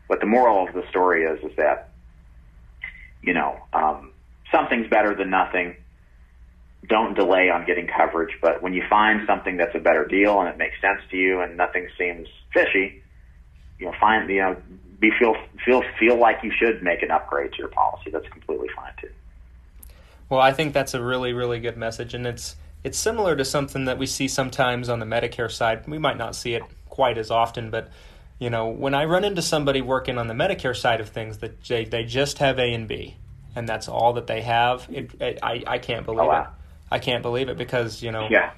But 0.07 0.19
the 0.19 0.25
moral 0.25 0.67
of 0.67 0.73
the 0.73 0.83
story 0.89 1.23
is, 1.23 1.43
is 1.43 1.55
that, 1.57 1.89
you 3.21 3.33
know, 3.33 3.57
um, 3.73 4.11
something's 4.51 4.87
better 4.89 5.15
than 5.15 5.29
nothing. 5.29 5.77
Don't 6.87 7.15
delay 7.15 7.49
on 7.49 7.65
getting 7.65 7.87
coverage, 7.87 8.37
but 8.41 8.61
when 8.61 8.73
you 8.73 8.83
find 8.89 9.21
something 9.25 9.57
that's 9.57 9.73
a 9.73 9.79
better 9.79 10.05
deal 10.05 10.39
and 10.41 10.49
it 10.49 10.57
makes 10.57 10.79
sense 10.81 11.01
to 11.09 11.17
you 11.17 11.39
and 11.39 11.57
nothing 11.57 11.87
seems 11.97 12.27
fishy, 12.53 13.01
you 13.79 13.85
know, 13.85 13.93
find, 13.99 14.29
you 14.29 14.41
know, 14.41 14.57
be 14.99 15.09
feel, 15.17 15.35
feel, 15.65 15.81
feel 15.99 16.19
like 16.19 16.43
you 16.43 16.51
should 16.51 16.83
make 16.83 17.01
an 17.01 17.11
upgrade 17.11 17.53
to 17.53 17.57
your 17.57 17.69
policy. 17.69 18.11
That's 18.11 18.27
completely 18.27 18.67
fine 18.75 18.93
too. 19.01 19.09
Well, 20.29 20.41
I 20.41 20.51
think 20.51 20.73
that's 20.73 20.93
a 20.93 21.01
really, 21.01 21.33
really 21.33 21.59
good 21.59 21.77
message, 21.77 22.13
and 22.13 22.27
it's 22.27 22.55
it's 22.85 22.99
similar 22.99 23.35
to 23.35 23.43
something 23.43 23.85
that 23.85 23.97
we 23.97 24.05
see 24.05 24.27
sometimes 24.27 24.89
on 24.89 24.99
the 24.99 25.07
Medicare 25.07 25.51
side. 25.51 25.87
We 25.87 25.97
might 25.97 26.19
not 26.19 26.35
see 26.35 26.53
it 26.53 26.61
quite 26.87 27.17
as 27.17 27.31
often, 27.31 27.71
but 27.71 27.89
you 28.37 28.51
know, 28.51 28.67
when 28.67 28.93
I 28.93 29.05
run 29.05 29.23
into 29.23 29.41
somebody 29.41 29.81
working 29.81 30.19
on 30.19 30.27
the 30.27 30.35
Medicare 30.35 30.77
side 30.77 31.01
of 31.01 31.09
things 31.09 31.39
that 31.39 31.63
they, 31.63 31.85
they 31.85 32.03
just 32.03 32.37
have 32.37 32.59
A 32.59 32.73
and 32.75 32.87
B, 32.87 33.17
and 33.55 33.67
that's 33.67 33.87
all 33.87 34.13
that 34.13 34.27
they 34.27 34.41
have, 34.41 34.87
it, 34.91 35.19
it 35.19 35.39
I 35.41 35.63
I 35.65 35.77
can't 35.79 36.05
believe 36.05 36.19
oh, 36.19 36.27
wow. 36.27 36.41
it. 36.41 36.47
I 36.91 36.99
can't 36.99 37.23
believe 37.23 37.49
it 37.49 37.57
because 37.57 38.03
you 38.03 38.11
know, 38.11 38.27
yeah. 38.29 38.51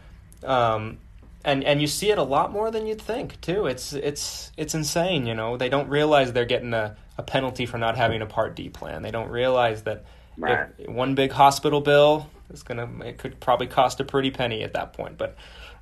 Um, 0.44 0.98
and 1.46 1.64
and 1.64 1.80
you 1.80 1.88
see 1.88 2.12
it 2.12 2.18
a 2.18 2.24
lot 2.24 2.52
more 2.52 2.70
than 2.70 2.86
you'd 2.86 3.02
think 3.02 3.40
too. 3.40 3.68
It's 3.68 3.94
it's 3.94 4.52
it's 4.58 4.76
insane. 4.76 5.26
You 5.26 5.36
know, 5.36 5.56
they 5.56 5.70
don't 5.70 5.88
realize 5.88 6.34
they're 6.34 6.44
getting 6.44 6.74
a, 6.74 6.98
a 7.18 7.24
penalty 7.24 7.66
for 7.66 7.78
not 7.78 7.96
having 7.96 8.22
a 8.22 8.26
Part 8.26 8.58
D 8.58 8.68
plan. 8.68 9.04
They 9.04 9.12
don't 9.12 9.30
realize 9.30 9.84
that 9.84 10.04
right. 10.38 10.68
one 10.90 11.16
big 11.16 11.32
hospital 11.32 11.80
bill 11.80 12.30
it's 12.50 12.64
gonna 12.64 12.90
it 13.06 13.18
could 13.18 13.40
probably 13.40 13.68
cost 13.68 14.00
a 14.00 14.04
pretty 14.04 14.32
penny 14.32 14.64
at 14.64 14.74
that 14.74 14.94
point. 14.94 15.18
But 15.18 15.36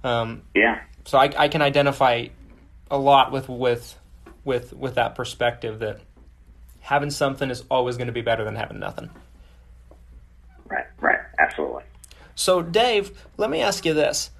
um, 0.03 0.43
yeah, 0.53 0.81
so 1.05 1.17
I, 1.17 1.31
I 1.37 1.47
can 1.47 1.61
identify 1.61 2.27
a 2.89 2.97
lot 2.97 3.31
with 3.31 3.49
with 3.49 3.97
with 4.43 4.73
with 4.73 4.95
that 4.95 5.15
perspective 5.15 5.79
that 5.79 5.99
having 6.79 7.09
something 7.09 7.49
is 7.49 7.63
always 7.69 7.97
going 7.97 8.07
to 8.07 8.13
be 8.13 8.21
better 8.21 8.43
than 8.43 8.55
having 8.55 8.79
nothing. 8.79 9.09
Right, 10.67 10.85
right, 10.99 11.19
absolutely. 11.39 11.83
So, 12.35 12.61
Dave, 12.61 13.25
let 13.37 13.49
me 13.49 13.61
ask 13.61 13.85
you 13.85 13.93
this: 13.93 14.31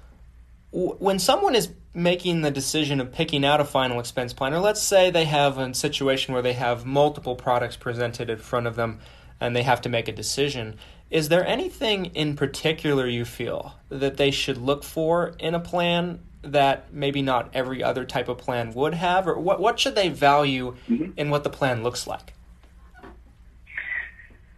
when 0.72 1.18
someone 1.18 1.54
is 1.54 1.70
making 1.94 2.42
the 2.42 2.50
decision 2.50 3.00
of 3.00 3.10
picking 3.10 3.44
out 3.44 3.58
a 3.58 3.64
final 3.64 3.98
expense 3.98 4.34
plan, 4.34 4.52
or 4.52 4.60
let's 4.60 4.82
say 4.82 5.10
they 5.10 5.24
have 5.24 5.56
a 5.56 5.72
situation 5.72 6.34
where 6.34 6.42
they 6.42 6.52
have 6.52 6.84
multiple 6.84 7.34
products 7.34 7.76
presented 7.76 8.28
in 8.28 8.36
front 8.36 8.66
of 8.66 8.76
them 8.76 9.00
and 9.40 9.56
they 9.56 9.62
have 9.62 9.80
to 9.80 9.88
make 9.88 10.06
a 10.06 10.12
decision. 10.12 10.76
Is 11.10 11.28
there 11.28 11.46
anything 11.46 12.06
in 12.06 12.36
particular 12.36 13.06
you 13.06 13.24
feel 13.24 13.74
that 13.88 14.16
they 14.16 14.30
should 14.30 14.58
look 14.58 14.82
for 14.82 15.34
in 15.38 15.54
a 15.54 15.60
plan 15.60 16.20
that 16.42 16.92
maybe 16.92 17.22
not 17.22 17.50
every 17.54 17.82
other 17.82 18.04
type 18.04 18.28
of 18.28 18.38
plan 18.38 18.72
would 18.74 18.94
have, 18.94 19.28
or 19.28 19.38
what 19.38 19.60
what 19.60 19.78
should 19.78 19.94
they 19.94 20.08
value 20.08 20.76
mm-hmm. 20.88 21.12
in 21.16 21.30
what 21.30 21.44
the 21.44 21.50
plan 21.50 21.82
looks 21.82 22.06
like? 22.06 22.32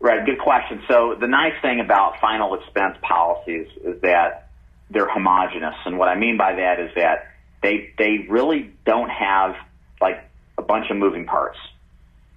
Right, 0.00 0.24
good 0.24 0.38
question. 0.38 0.82
So 0.87 1.16
the 1.18 1.26
nice 1.26 1.61
thing 1.61 1.80
about 1.80 2.20
final 2.20 2.54
expense 2.54 2.96
policies 3.02 3.66
is 3.84 4.00
that 4.02 4.50
they're 4.90 5.08
homogenous, 5.08 5.74
and 5.84 5.98
what 5.98 6.08
I 6.08 6.14
mean 6.14 6.37
by 6.37 6.54
that 6.54 6.80
is 6.80 6.90
that 6.94 7.26
they 7.62 7.92
they 7.98 8.26
really 8.28 8.70
don't 8.87 9.11
have 9.11 9.56
like 10.00 10.24
a 10.56 10.62
bunch 10.62 10.90
of 10.90 10.96
moving 10.96 11.26
parts. 11.26 11.58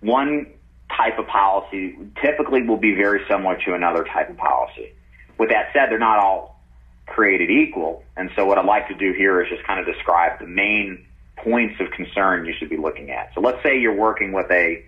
One 0.01 0.47
type 0.97 1.17
of 1.19 1.27
policy 1.27 1.97
typically 2.21 2.63
will 2.63 2.77
be 2.77 2.93
very 2.95 3.21
similar 3.29 3.57
to 3.65 3.73
another 3.73 4.03
type 4.03 4.29
of 4.29 4.37
policy. 4.37 4.93
With 5.37 5.49
that 5.49 5.69
said, 5.73 5.89
they're 5.89 5.99
not 5.99 6.19
all 6.19 6.61
created 7.07 7.49
equal. 7.49 8.03
And 8.15 8.29
so 8.35 8.45
what 8.45 8.57
I'd 8.57 8.65
like 8.65 8.87
to 8.87 8.95
do 8.95 9.13
here 9.13 9.41
is 9.41 9.49
just 9.49 9.63
kind 9.63 9.79
of 9.79 9.85
describe 9.85 10.39
the 10.39 10.47
main 10.47 11.05
points 11.37 11.79
of 11.79 11.91
concern 11.91 12.45
you 12.45 12.53
should 12.57 12.69
be 12.69 12.77
looking 12.77 13.11
at. 13.11 13.31
So 13.33 13.41
let's 13.41 13.61
say 13.63 13.79
you're 13.79 13.95
working 13.95 14.31
with 14.31 14.49
a 14.51 14.85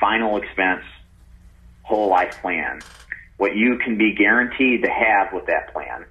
final 0.00 0.36
expense 0.36 0.84
whole 1.82 2.08
life 2.08 2.40
plan. 2.40 2.80
What 3.36 3.56
you 3.56 3.78
can 3.78 3.98
be 3.98 4.14
guaranteed 4.14 4.82
to 4.84 4.90
have 4.90 5.32
with 5.32 5.46
that 5.46 5.72
plan 5.72 6.06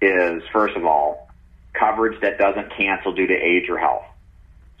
is, 0.00 0.42
first 0.52 0.76
of 0.76 0.84
all, 0.84 1.28
coverage 1.72 2.20
that 2.22 2.38
doesn't 2.38 2.74
cancel 2.76 3.12
due 3.12 3.26
to 3.26 3.34
age 3.34 3.68
or 3.68 3.78
health. 3.78 4.04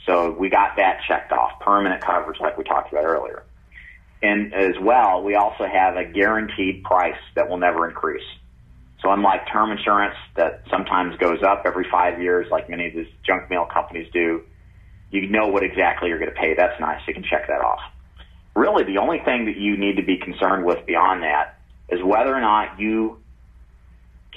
So 0.06 0.30
we 0.30 0.48
got 0.48 0.76
that 0.76 1.00
checked 1.06 1.32
off, 1.32 1.60
permanent 1.60 2.02
coverage 2.02 2.40
like 2.40 2.56
we 2.56 2.64
talked 2.64 2.92
about 2.92 3.04
earlier. 3.04 3.44
And 4.22 4.52
as 4.52 4.74
well, 4.80 5.22
we 5.22 5.34
also 5.34 5.64
have 5.66 5.96
a 5.96 6.04
guaranteed 6.04 6.84
price 6.84 7.18
that 7.36 7.48
will 7.48 7.58
never 7.58 7.88
increase. 7.88 8.26
So 9.02 9.10
unlike 9.10 9.50
term 9.50 9.70
insurance 9.70 10.16
that 10.36 10.62
sometimes 10.70 11.16
goes 11.16 11.42
up 11.42 11.62
every 11.64 11.86
five 11.90 12.20
years, 12.20 12.46
like 12.50 12.68
many 12.68 12.88
of 12.88 12.94
these 12.94 13.06
junk 13.26 13.48
mail 13.48 13.66
companies 13.72 14.08
do, 14.12 14.42
you 15.10 15.28
know 15.28 15.48
what 15.48 15.62
exactly 15.62 16.10
you're 16.10 16.18
going 16.18 16.32
to 16.32 16.38
pay. 16.38 16.54
That's 16.54 16.78
nice. 16.80 17.00
You 17.08 17.14
can 17.14 17.24
check 17.24 17.46
that 17.48 17.62
off. 17.62 17.80
Really, 18.54 18.84
the 18.84 18.98
only 18.98 19.20
thing 19.24 19.46
that 19.46 19.56
you 19.56 19.76
need 19.76 19.96
to 19.96 20.02
be 20.02 20.18
concerned 20.18 20.66
with 20.66 20.84
beyond 20.86 21.22
that 21.22 21.58
is 21.88 22.02
whether 22.02 22.34
or 22.34 22.40
not 22.40 22.78
you 22.78 23.18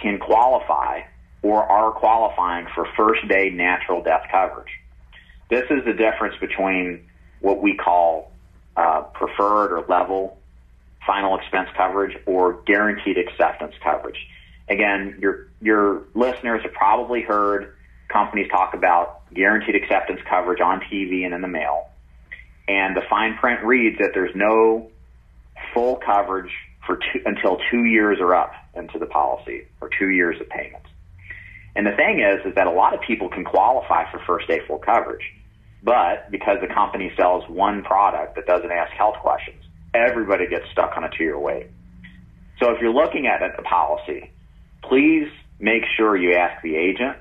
can 0.02 0.18
qualify 0.18 1.02
or 1.42 1.64
are 1.64 1.92
qualifying 1.92 2.68
for 2.74 2.88
first 2.96 3.28
day 3.28 3.50
natural 3.50 4.02
death 4.02 4.24
coverage. 4.32 4.72
This 5.50 5.66
is 5.70 5.84
the 5.86 5.94
difference 5.94 6.36
between 6.40 7.10
what 7.42 7.62
we 7.62 7.76
call 7.76 8.32
uh, 8.76 9.02
preferred 9.14 9.72
or 9.72 9.86
level 9.88 10.38
final 11.06 11.38
expense 11.38 11.70
coverage 11.76 12.18
or 12.26 12.62
guaranteed 12.66 13.18
acceptance 13.18 13.74
coverage. 13.84 14.18
Again, 14.70 15.18
your 15.20 15.48
your 15.62 16.04
listeners 16.14 16.62
have 16.64 16.74
probably 16.74 17.22
heard 17.22 17.76
companies 18.10 18.50
talk 18.50 18.74
about 18.74 19.22
guaranteed 19.34 19.76
acceptance 19.76 20.22
coverage 20.30 20.62
on 20.62 20.80
TV 20.82 21.26
and 21.26 21.34
in 21.34 21.42
the 21.42 21.48
mail. 21.48 21.90
And 22.68 22.96
the 22.96 23.02
fine 23.10 23.36
print 23.38 23.64
reads 23.64 23.98
that 24.00 24.12
there's 24.14 24.36
no 24.36 24.90
full 25.74 25.98
coverage 25.98 26.52
for 26.86 26.98
two, 26.98 27.22
until 27.26 27.60
two 27.72 27.84
years 27.84 28.20
are 28.20 28.34
up 28.34 28.54
into 28.74 29.00
the 29.00 29.06
policy 29.06 29.68
or 29.82 29.90
two 30.00 30.10
years 30.10 30.40
of 30.40 30.48
payments. 30.50 30.88
And 31.76 31.86
the 31.86 31.92
thing 31.92 32.20
is, 32.20 32.46
is 32.46 32.56
that 32.56 32.68
a 32.68 32.72
lot 32.72 32.94
of 32.94 33.02
people 33.02 33.30
can 33.30 33.44
qualify 33.44 34.10
for 34.12 34.20
first 34.20 34.48
day 34.48 34.62
full 34.68 34.78
coverage, 34.78 35.24
but 35.84 36.32
because 36.32 36.58
the 36.62 36.74
company 36.74 37.12
sells 37.18 37.44
one 37.50 37.84
product 37.84 38.36
that 38.36 38.46
doesn't 38.46 38.72
ask 38.72 38.92
health 38.94 39.16
questions, 39.22 39.62
everybody 39.94 40.48
gets 40.48 40.66
stuck 40.72 40.96
on 40.96 41.04
a 41.04 41.10
two 41.10 41.24
year 41.24 41.40
wait. 41.40 41.68
So 42.60 42.72
if 42.72 42.82
you're 42.82 42.94
looking 42.94 43.28
at 43.28 43.42
a 43.44 43.62
policy 43.64 44.32
please 44.88 45.30
make 45.60 45.84
sure 45.98 46.16
you 46.16 46.36
ask 46.36 46.62
the 46.62 46.76
agent 46.76 47.18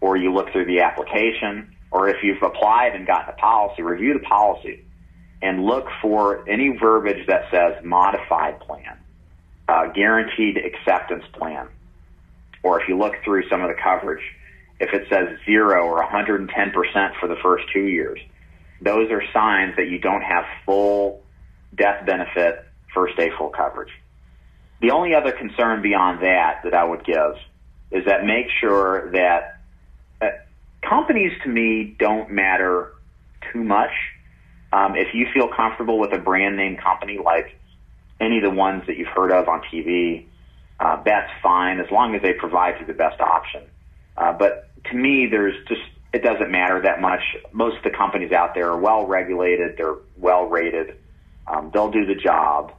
or 0.00 0.16
you 0.16 0.32
look 0.32 0.50
through 0.52 0.66
the 0.66 0.80
application 0.80 1.74
or 1.90 2.08
if 2.08 2.22
you've 2.22 2.42
applied 2.42 2.94
and 2.94 3.06
gotten 3.06 3.34
a 3.34 3.36
policy, 3.36 3.82
review 3.82 4.14
the 4.14 4.24
policy 4.24 4.84
and 5.42 5.64
look 5.64 5.86
for 6.00 6.48
any 6.48 6.76
verbiage 6.80 7.26
that 7.26 7.42
says 7.50 7.84
modified 7.84 8.60
plan, 8.60 8.96
uh, 9.68 9.88
guaranteed 9.88 10.56
acceptance 10.56 11.24
plan. 11.32 11.68
Or 12.62 12.80
if 12.80 12.88
you 12.88 12.96
look 12.96 13.14
through 13.24 13.48
some 13.48 13.60
of 13.60 13.68
the 13.68 13.76
coverage, 13.82 14.22
if 14.82 14.92
it 14.92 15.06
says 15.08 15.38
zero 15.46 15.86
or 15.86 16.04
110% 16.04 16.48
for 17.20 17.28
the 17.28 17.36
first 17.40 17.64
two 17.72 17.84
years, 17.84 18.18
those 18.80 19.12
are 19.12 19.22
signs 19.32 19.76
that 19.76 19.88
you 19.88 20.00
don't 20.00 20.22
have 20.22 20.44
full 20.66 21.22
death 21.72 22.04
benefit 22.04 22.64
first 22.92 23.16
day 23.16 23.30
full 23.38 23.50
coverage. 23.50 23.92
The 24.80 24.90
only 24.90 25.14
other 25.14 25.30
concern 25.30 25.82
beyond 25.82 26.22
that 26.22 26.62
that 26.64 26.74
I 26.74 26.82
would 26.82 27.04
give 27.04 27.36
is 27.92 28.04
that 28.06 28.24
make 28.24 28.46
sure 28.60 29.12
that 29.12 29.60
uh, 30.20 30.26
companies 30.82 31.30
to 31.44 31.48
me 31.48 31.94
don't 31.96 32.32
matter 32.32 32.92
too 33.52 33.62
much. 33.62 33.92
Um, 34.72 34.96
if 34.96 35.14
you 35.14 35.28
feel 35.32 35.48
comfortable 35.54 36.00
with 36.00 36.12
a 36.12 36.18
brand 36.18 36.56
name 36.56 36.76
company 36.76 37.18
like 37.24 37.56
any 38.20 38.38
of 38.38 38.42
the 38.42 38.50
ones 38.50 38.82
that 38.88 38.96
you've 38.96 39.14
heard 39.14 39.30
of 39.30 39.48
on 39.48 39.62
TV, 39.72 40.26
uh, 40.80 41.00
that's 41.04 41.30
fine 41.40 41.78
as 41.78 41.86
long 41.92 42.16
as 42.16 42.22
they 42.22 42.32
provide 42.32 42.80
you 42.80 42.86
the 42.86 42.92
best 42.94 43.20
option. 43.20 43.62
Uh, 44.16 44.32
but 44.32 44.71
to 44.90 44.96
me, 44.96 45.26
there's 45.30 45.54
just 45.68 45.80
it 46.12 46.22
doesn't 46.22 46.50
matter 46.50 46.80
that 46.82 47.00
much. 47.00 47.20
Most 47.52 47.78
of 47.78 47.84
the 47.84 47.90
companies 47.90 48.32
out 48.32 48.54
there 48.54 48.70
are 48.70 48.78
well 48.78 49.06
regulated, 49.06 49.76
they're 49.78 49.96
well 50.18 50.44
rated, 50.44 50.96
um, 51.46 51.70
they'll 51.72 51.90
do 51.90 52.04
the 52.04 52.14
job. 52.14 52.72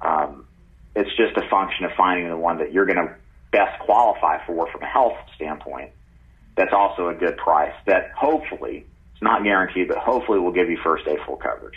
Um, 0.00 0.46
it's 0.94 1.10
just 1.16 1.36
a 1.36 1.48
function 1.48 1.84
of 1.84 1.92
finding 1.96 2.28
the 2.28 2.36
one 2.36 2.58
that 2.58 2.72
you're 2.72 2.86
going 2.86 2.98
to 2.98 3.14
best 3.50 3.78
qualify 3.80 4.44
for 4.46 4.70
from 4.70 4.82
a 4.82 4.86
health 4.86 5.16
standpoint. 5.34 5.90
That's 6.56 6.72
also 6.72 7.08
a 7.08 7.14
good 7.14 7.36
price 7.36 7.74
that 7.86 8.12
hopefully, 8.16 8.86
it's 9.12 9.22
not 9.22 9.42
guaranteed, 9.42 9.88
but 9.88 9.98
hopefully 9.98 10.38
will 10.38 10.52
give 10.52 10.70
you 10.70 10.78
first 10.82 11.04
day 11.04 11.18
full 11.26 11.36
coverage. 11.36 11.76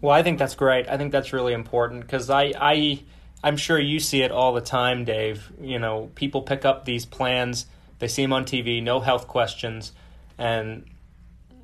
Well, 0.00 0.12
I 0.12 0.22
think 0.22 0.38
that's 0.38 0.56
great. 0.56 0.88
I 0.88 0.96
think 0.98 1.12
that's 1.12 1.32
really 1.32 1.52
important 1.52 2.00
because 2.00 2.28
I, 2.28 2.52
I, 2.60 3.02
I'm 3.42 3.56
sure 3.56 3.78
you 3.78 4.00
see 4.00 4.22
it 4.22 4.32
all 4.32 4.52
the 4.52 4.60
time, 4.60 5.04
Dave. 5.04 5.50
You 5.60 5.78
know, 5.78 6.10
people 6.16 6.42
pick 6.42 6.64
up 6.64 6.84
these 6.84 7.06
plans, 7.06 7.66
they 8.02 8.08
see 8.08 8.22
them 8.22 8.32
on 8.32 8.44
TV, 8.44 8.82
no 8.82 8.98
health 8.98 9.28
questions, 9.28 9.92
and 10.36 10.84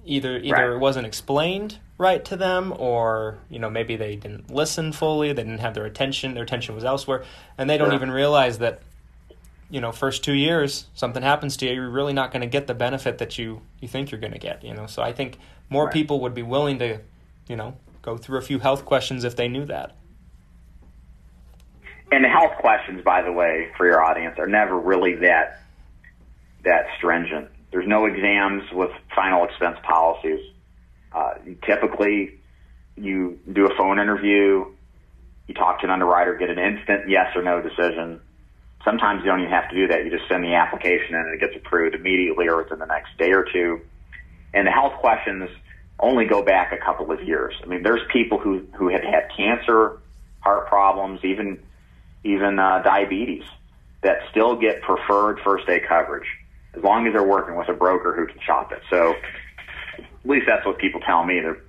either 0.05 0.38
either 0.38 0.53
right. 0.53 0.70
it 0.70 0.79
wasn't 0.79 1.05
explained 1.05 1.81
right 1.98 2.24
to 2.24 2.37
them 2.37 2.72
or 2.79 3.38
you 3.51 3.59
know 3.59 3.68
maybe 3.68 3.96
they 3.96 4.14
didn't 4.14 4.48
listen 4.48 4.92
fully 4.92 5.33
they 5.33 5.42
didn't 5.42 5.59
have 5.59 5.74
their 5.74 5.85
attention 5.85 6.35
their 6.35 6.44
attention 6.44 6.77
was 6.77 6.85
elsewhere 6.85 7.24
and 7.59 7.68
they 7.68 7.77
don't 7.77 7.92
even 7.92 8.09
realize 8.09 8.59
that 8.59 8.81
you 9.68 9.81
know 9.81 9.90
first 9.90 10.22
two 10.22 10.33
years 10.33 10.87
something 10.94 11.24
happens 11.24 11.57
to 11.57 11.66
you 11.66 11.72
you're 11.72 11.90
really 11.90 12.12
not 12.12 12.31
going 12.31 12.40
to 12.40 12.46
get 12.46 12.68
the 12.68 12.74
benefit 12.74 13.18
that 13.18 13.37
you 13.37 13.61
you 13.81 13.88
think 13.88 14.12
you're 14.12 14.20
going 14.20 14.33
to 14.33 14.38
get 14.38 14.62
you 14.62 14.72
know 14.72 14.87
so 14.87 15.03
i 15.03 15.12
think 15.12 15.38
more 15.68 15.87
right. 15.87 15.92
people 15.92 16.20
would 16.20 16.35
be 16.35 16.44
willing 16.44 16.79
to 16.79 17.01
you 17.48 17.57
know 17.57 17.77
go 18.01 18.16
through 18.16 18.38
a 18.38 18.42
few 18.42 18.61
health 18.61 18.85
questions 18.85 19.24
if 19.24 19.35
they 19.35 19.48
knew 19.48 19.66
that 19.66 19.96
and 22.12 22.24
the 22.24 22.29
health 22.29 22.57
questions 22.61 23.03
by 23.03 23.20
the 23.22 23.33
way 23.33 23.68
for 23.77 23.85
your 23.87 24.03
audience 24.03 24.38
are 24.38 24.46
never 24.46 24.79
really 24.79 25.16
that 25.16 25.61
that 26.64 26.87
stringent 26.97 27.49
there's 27.71 27.87
no 27.87 28.07
exams 28.07 28.62
with 28.73 28.90
final 29.14 29.44
expense 29.44 29.77
policies 29.83 30.40
uh, 31.12 31.35
typically, 31.64 32.38
you 32.97 33.38
do 33.51 33.66
a 33.66 33.75
phone 33.77 33.99
interview, 33.99 34.66
you 35.47 35.55
talk 35.55 35.81
to 35.81 35.87
an 35.87 35.90
underwriter, 35.90 36.37
get 36.37 36.51
an 36.51 36.59
instant 36.59 37.09
yes 37.09 37.35
or 37.35 37.42
no 37.42 37.62
decision. 37.62 38.21
Sometimes 38.85 39.21
you 39.25 39.31
don't 39.31 39.40
even 39.40 39.53
have 39.53 39.68
to 39.71 39.75
do 39.75 39.88
that. 39.88 40.05
You 40.05 40.11
just 40.11 40.29
send 40.29 40.44
the 40.44 40.55
application 40.55 41.14
in 41.14 41.21
and 41.21 41.35
it 41.35 41.40
gets 41.40 41.57
approved 41.57 41.94
immediately 41.94 42.49
or 42.49 42.59
within 42.59 42.79
the 42.79 42.87
next 42.87 43.16
day 43.18 43.33
or 43.33 43.44
two. 43.51 43.81
And 44.55 44.66
the 44.66 44.71
health 44.71 44.94
questions 45.01 45.51
only 45.99 46.27
go 46.27 46.42
back 46.42 46.73
a 46.73 46.79
couple 46.79 47.11
of 47.11 47.23
years. 47.23 47.55
I 47.62 47.66
mean, 47.66 47.83
there's 47.83 48.01
people 48.12 48.38
who, 48.38 48.66
who 48.75 48.88
have 48.88 49.03
had 49.03 49.31
cancer, 49.37 49.99
heart 50.40 50.68
problems, 50.68 51.21
even, 51.25 51.62
even 52.25 52.59
uh, 52.59 52.83
diabetes 52.83 53.44
that 54.03 54.18
still 54.31 54.57
get 54.57 54.83
preferred 54.83 55.40
first 55.40 55.66
day 55.66 55.81
coverage 55.81 56.27
as 56.74 56.83
long 56.83 57.07
as 57.07 57.12
they're 57.12 57.26
working 57.26 57.57
with 57.57 57.68
a 57.68 57.74
broker 57.74 58.14
who 58.14 58.26
can 58.26 58.40
shop 58.40 58.72
it. 58.72 58.83
So 58.90 59.14
at 59.98 60.04
least 60.24 60.46
that's 60.46 60.64
what 60.66 60.78
people 60.78 61.00
tell 61.00 61.24
me. 61.24 61.40
They're 61.40 61.62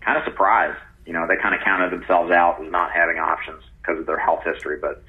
kind 0.00 0.18
of 0.18 0.24
surprised. 0.24 0.78
You 1.04 1.12
know, 1.12 1.26
they 1.26 1.36
kind 1.36 1.54
of 1.54 1.60
counted 1.62 1.92
themselves 1.92 2.32
out 2.32 2.60
as 2.60 2.70
not 2.70 2.90
having 2.92 3.18
options 3.18 3.62
because 3.80 4.00
of 4.00 4.06
their 4.06 4.18
health 4.18 4.42
history, 4.44 4.78
but 4.80 5.02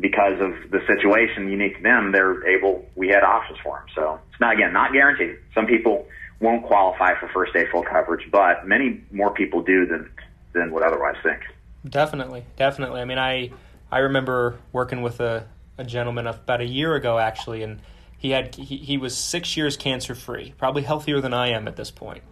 because 0.00 0.40
of 0.40 0.70
the 0.70 0.80
situation 0.86 1.50
unique 1.50 1.76
to 1.76 1.82
them, 1.82 2.12
they're 2.12 2.46
able. 2.46 2.84
We 2.94 3.08
had 3.08 3.22
options 3.22 3.58
for 3.62 3.78
them, 3.78 3.86
so 3.94 4.20
it's 4.30 4.40
not 4.40 4.54
again 4.54 4.72
not 4.72 4.92
guaranteed. 4.92 5.36
Some 5.54 5.66
people 5.66 6.06
won't 6.40 6.64
qualify 6.64 7.18
for 7.18 7.28
first 7.28 7.52
day 7.52 7.66
full 7.70 7.82
coverage, 7.82 8.30
but 8.30 8.66
many 8.66 9.02
more 9.10 9.32
people 9.32 9.62
do 9.62 9.86
than 9.86 10.10
than 10.52 10.72
would 10.72 10.82
otherwise 10.82 11.16
think. 11.22 11.40
Definitely, 11.88 12.44
definitely. 12.56 13.00
I 13.00 13.04
mean, 13.04 13.18
I 13.18 13.50
I 13.90 13.98
remember 14.00 14.58
working 14.72 15.02
with 15.02 15.20
a, 15.20 15.46
a 15.78 15.84
gentleman 15.84 16.26
about 16.26 16.60
a 16.60 16.66
year 16.66 16.94
ago 16.94 17.18
actually, 17.18 17.62
and 17.62 17.80
he 18.18 18.30
had 18.30 18.54
he, 18.56 18.76
he 18.76 18.98
was 18.98 19.16
six 19.16 19.56
years 19.56 19.76
cancer 19.76 20.14
free, 20.14 20.52
probably 20.58 20.82
healthier 20.82 21.20
than 21.20 21.32
I 21.32 21.50
am 21.50 21.68
at 21.68 21.76
this 21.76 21.90
point. 21.90 22.22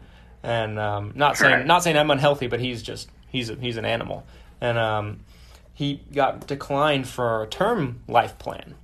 And 0.42 0.78
um, 0.78 1.12
not 1.14 1.36
saying 1.36 1.66
not 1.66 1.82
saying 1.82 1.96
I'm 1.96 2.10
unhealthy, 2.10 2.48
but 2.48 2.60
he's 2.60 2.82
just 2.82 3.08
he's 3.28 3.48
a, 3.48 3.54
he's 3.54 3.76
an 3.76 3.84
animal, 3.84 4.26
and 4.60 4.76
um, 4.76 5.20
he 5.72 6.02
got 6.12 6.46
declined 6.46 7.08
for 7.08 7.42
a 7.44 7.46
term 7.46 8.02
life 8.08 8.38
plan 8.38 8.74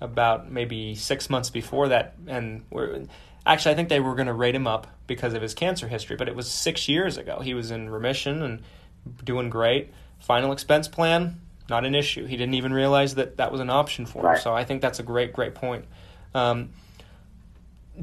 about 0.00 0.50
maybe 0.50 0.94
six 0.94 1.28
months 1.28 1.50
before 1.50 1.88
that, 1.88 2.14
and 2.26 2.64
we're, 2.70 3.06
actually 3.44 3.72
I 3.72 3.74
think 3.74 3.88
they 3.88 4.00
were 4.00 4.14
going 4.14 4.28
to 4.28 4.34
rate 4.34 4.54
him 4.54 4.66
up 4.66 4.86
because 5.06 5.34
of 5.34 5.42
his 5.42 5.54
cancer 5.54 5.88
history, 5.88 6.16
but 6.16 6.28
it 6.28 6.36
was 6.36 6.50
six 6.50 6.88
years 6.88 7.16
ago. 7.16 7.40
He 7.40 7.54
was 7.54 7.70
in 7.70 7.90
remission 7.90 8.42
and 8.42 8.62
doing 9.24 9.50
great. 9.50 9.92
Final 10.18 10.52
expense 10.52 10.88
plan, 10.88 11.40
not 11.68 11.84
an 11.84 11.94
issue. 11.94 12.26
He 12.26 12.36
didn't 12.36 12.54
even 12.54 12.72
realize 12.72 13.14
that 13.16 13.38
that 13.38 13.50
was 13.50 13.60
an 13.60 13.70
option 13.70 14.06
for 14.06 14.22
right. 14.22 14.36
him. 14.36 14.42
So 14.42 14.54
I 14.54 14.64
think 14.64 14.82
that's 14.82 15.00
a 15.00 15.02
great, 15.02 15.32
great 15.32 15.54
point. 15.54 15.86
Um, 16.34 16.70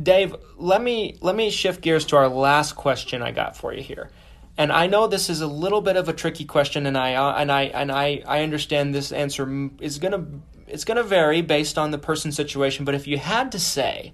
Dave, 0.01 0.35
let 0.57 0.81
me 0.81 1.17
let 1.21 1.35
me 1.35 1.49
shift 1.49 1.81
gears 1.81 2.05
to 2.05 2.17
our 2.17 2.27
last 2.27 2.73
question 2.73 3.21
I 3.21 3.31
got 3.31 3.57
for 3.57 3.73
you 3.73 3.81
here. 3.81 4.09
And 4.57 4.71
I 4.71 4.87
know 4.87 5.07
this 5.07 5.29
is 5.29 5.41
a 5.41 5.47
little 5.47 5.81
bit 5.81 5.97
of 5.97 6.09
a 6.09 6.13
tricky 6.13 6.45
question, 6.45 6.85
and 6.85 6.97
I 6.97 7.13
uh, 7.13 7.35
and 7.37 7.51
I 7.51 7.63
and 7.63 7.91
I 7.91 8.23
I 8.27 8.41
understand 8.41 8.93
this 8.93 9.11
answer 9.11 9.69
is 9.79 9.99
gonna 9.99 10.25
it's 10.67 10.83
gonna 10.83 11.03
vary 11.03 11.41
based 11.41 11.77
on 11.77 11.91
the 11.91 11.97
person's 11.97 12.35
situation. 12.35 12.85
But 12.85 12.95
if 12.95 13.07
you 13.07 13.17
had 13.17 13.51
to 13.53 13.59
say, 13.59 14.13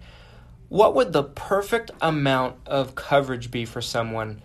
what 0.70 0.96
would 0.96 1.14
the 1.14 1.24
perfect 1.24 1.92
amount 2.02 2.58
of 2.66 2.96
coverage 2.96 3.52
be 3.52 3.66
for 3.66 3.82
someone? 3.82 4.42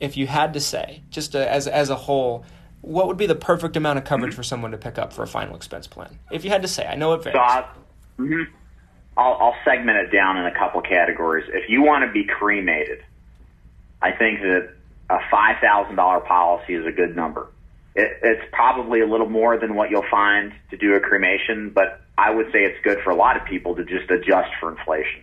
If 0.00 0.16
you 0.16 0.26
had 0.26 0.54
to 0.54 0.60
say, 0.60 1.02
just 1.10 1.34
a, 1.34 1.50
as 1.50 1.66
as 1.68 1.90
a 1.90 1.96
whole, 1.96 2.44
what 2.80 3.06
would 3.06 3.16
be 3.16 3.26
the 3.26 3.34
perfect 3.34 3.76
amount 3.76 3.98
of 3.98 4.04
coverage 4.04 4.32
mm-hmm. 4.32 4.36
for 4.36 4.42
someone 4.42 4.70
to 4.72 4.78
pick 4.78 4.98
up 4.98 5.12
for 5.12 5.22
a 5.22 5.26
final 5.26 5.54
expense 5.54 5.86
plan? 5.86 6.18
If 6.30 6.44
you 6.44 6.50
had 6.50 6.62
to 6.62 6.68
say, 6.68 6.86
I 6.86 6.96
know 6.96 7.14
it 7.14 7.22
varies. 7.22 7.36
So, 7.36 8.22
mm-hmm. 8.22 8.42
I'll, 9.16 9.34
I'll 9.40 9.56
segment 9.64 9.98
it 9.98 10.12
down 10.12 10.36
in 10.36 10.46
a 10.46 10.54
couple 10.56 10.80
categories. 10.82 11.46
If 11.48 11.70
you 11.70 11.82
want 11.82 12.04
to 12.04 12.12
be 12.12 12.24
cremated, 12.24 13.02
I 14.02 14.12
think 14.12 14.40
that 14.40 14.74
a 15.08 15.18
five 15.30 15.56
thousand 15.60 15.96
dollar 15.96 16.20
policy 16.20 16.74
is 16.74 16.86
a 16.86 16.92
good 16.92 17.16
number. 17.16 17.48
It, 17.94 18.18
it's 18.22 18.44
probably 18.52 19.00
a 19.00 19.06
little 19.06 19.28
more 19.28 19.58
than 19.58 19.74
what 19.74 19.90
you'll 19.90 20.10
find 20.10 20.52
to 20.70 20.76
do 20.76 20.94
a 20.94 21.00
cremation, 21.00 21.70
but 21.70 22.02
I 22.18 22.30
would 22.30 22.46
say 22.52 22.64
it's 22.64 22.82
good 22.84 22.98
for 23.02 23.10
a 23.10 23.16
lot 23.16 23.36
of 23.36 23.46
people 23.46 23.74
to 23.76 23.84
just 23.84 24.10
adjust 24.10 24.50
for 24.60 24.70
inflation. 24.70 25.22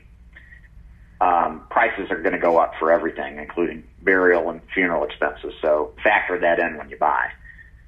Um, 1.22 1.66
prices 1.70 2.12
are 2.12 2.20
going 2.20 2.34
to 2.34 2.40
go 2.40 2.58
up 2.58 2.74
for 2.80 2.92
everything, 2.92 3.38
including 3.38 3.84
burial 4.02 4.50
and 4.50 4.62
funeral 4.74 5.06
expenses. 5.06 5.54
So 5.62 5.94
factor 6.04 6.40
that 6.40 6.60
in 6.60 6.78
when 6.78 6.90
you 6.90 6.98
buy. 6.98 7.30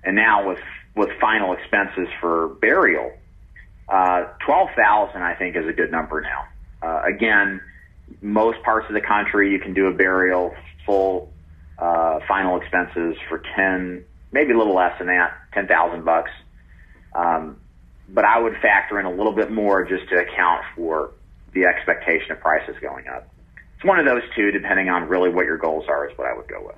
And 0.03 0.15
now 0.15 0.47
with 0.47 0.59
with 0.95 1.09
final 1.19 1.53
expenses 1.53 2.07
for 2.21 2.47
burial, 2.47 3.11
uh, 3.89 4.25
12,000, 4.45 5.21
I 5.21 5.35
think, 5.35 5.55
is 5.55 5.67
a 5.67 5.73
good 5.73 5.91
number 5.91 6.21
now. 6.21 6.47
Uh, 6.81 7.03
again, 7.03 7.61
most 8.21 8.61
parts 8.63 8.87
of 8.89 8.93
the 8.93 9.01
country, 9.01 9.51
you 9.51 9.59
can 9.59 9.73
do 9.73 9.87
a 9.87 9.93
burial 9.93 10.53
full 10.85 11.31
uh, 11.77 12.19
final 12.27 12.59
expenses 12.59 13.15
for 13.29 13.41
10, 13.55 14.03
maybe 14.31 14.53
a 14.53 14.57
little 14.57 14.75
less 14.75 14.97
than 14.97 15.07
that, 15.07 15.33
10,000 15.53 16.03
bucks. 16.03 16.31
Um, 17.13 17.59
but 18.09 18.25
I 18.25 18.39
would 18.39 18.57
factor 18.61 18.99
in 18.99 19.05
a 19.05 19.11
little 19.11 19.33
bit 19.33 19.51
more 19.51 19.83
just 19.83 20.09
to 20.09 20.15
account 20.15 20.63
for 20.75 21.11
the 21.53 21.65
expectation 21.65 22.31
of 22.31 22.39
prices 22.39 22.75
going 22.81 23.07
up. 23.07 23.27
It's 23.75 23.85
one 23.85 23.99
of 23.99 24.05
those 24.05 24.23
two, 24.35 24.51
depending 24.51 24.89
on 24.89 25.07
really 25.07 25.29
what 25.29 25.45
your 25.45 25.57
goals 25.57 25.85
are, 25.87 26.07
is 26.07 26.17
what 26.17 26.27
I 26.27 26.35
would 26.35 26.47
go 26.47 26.65
with. 26.65 26.75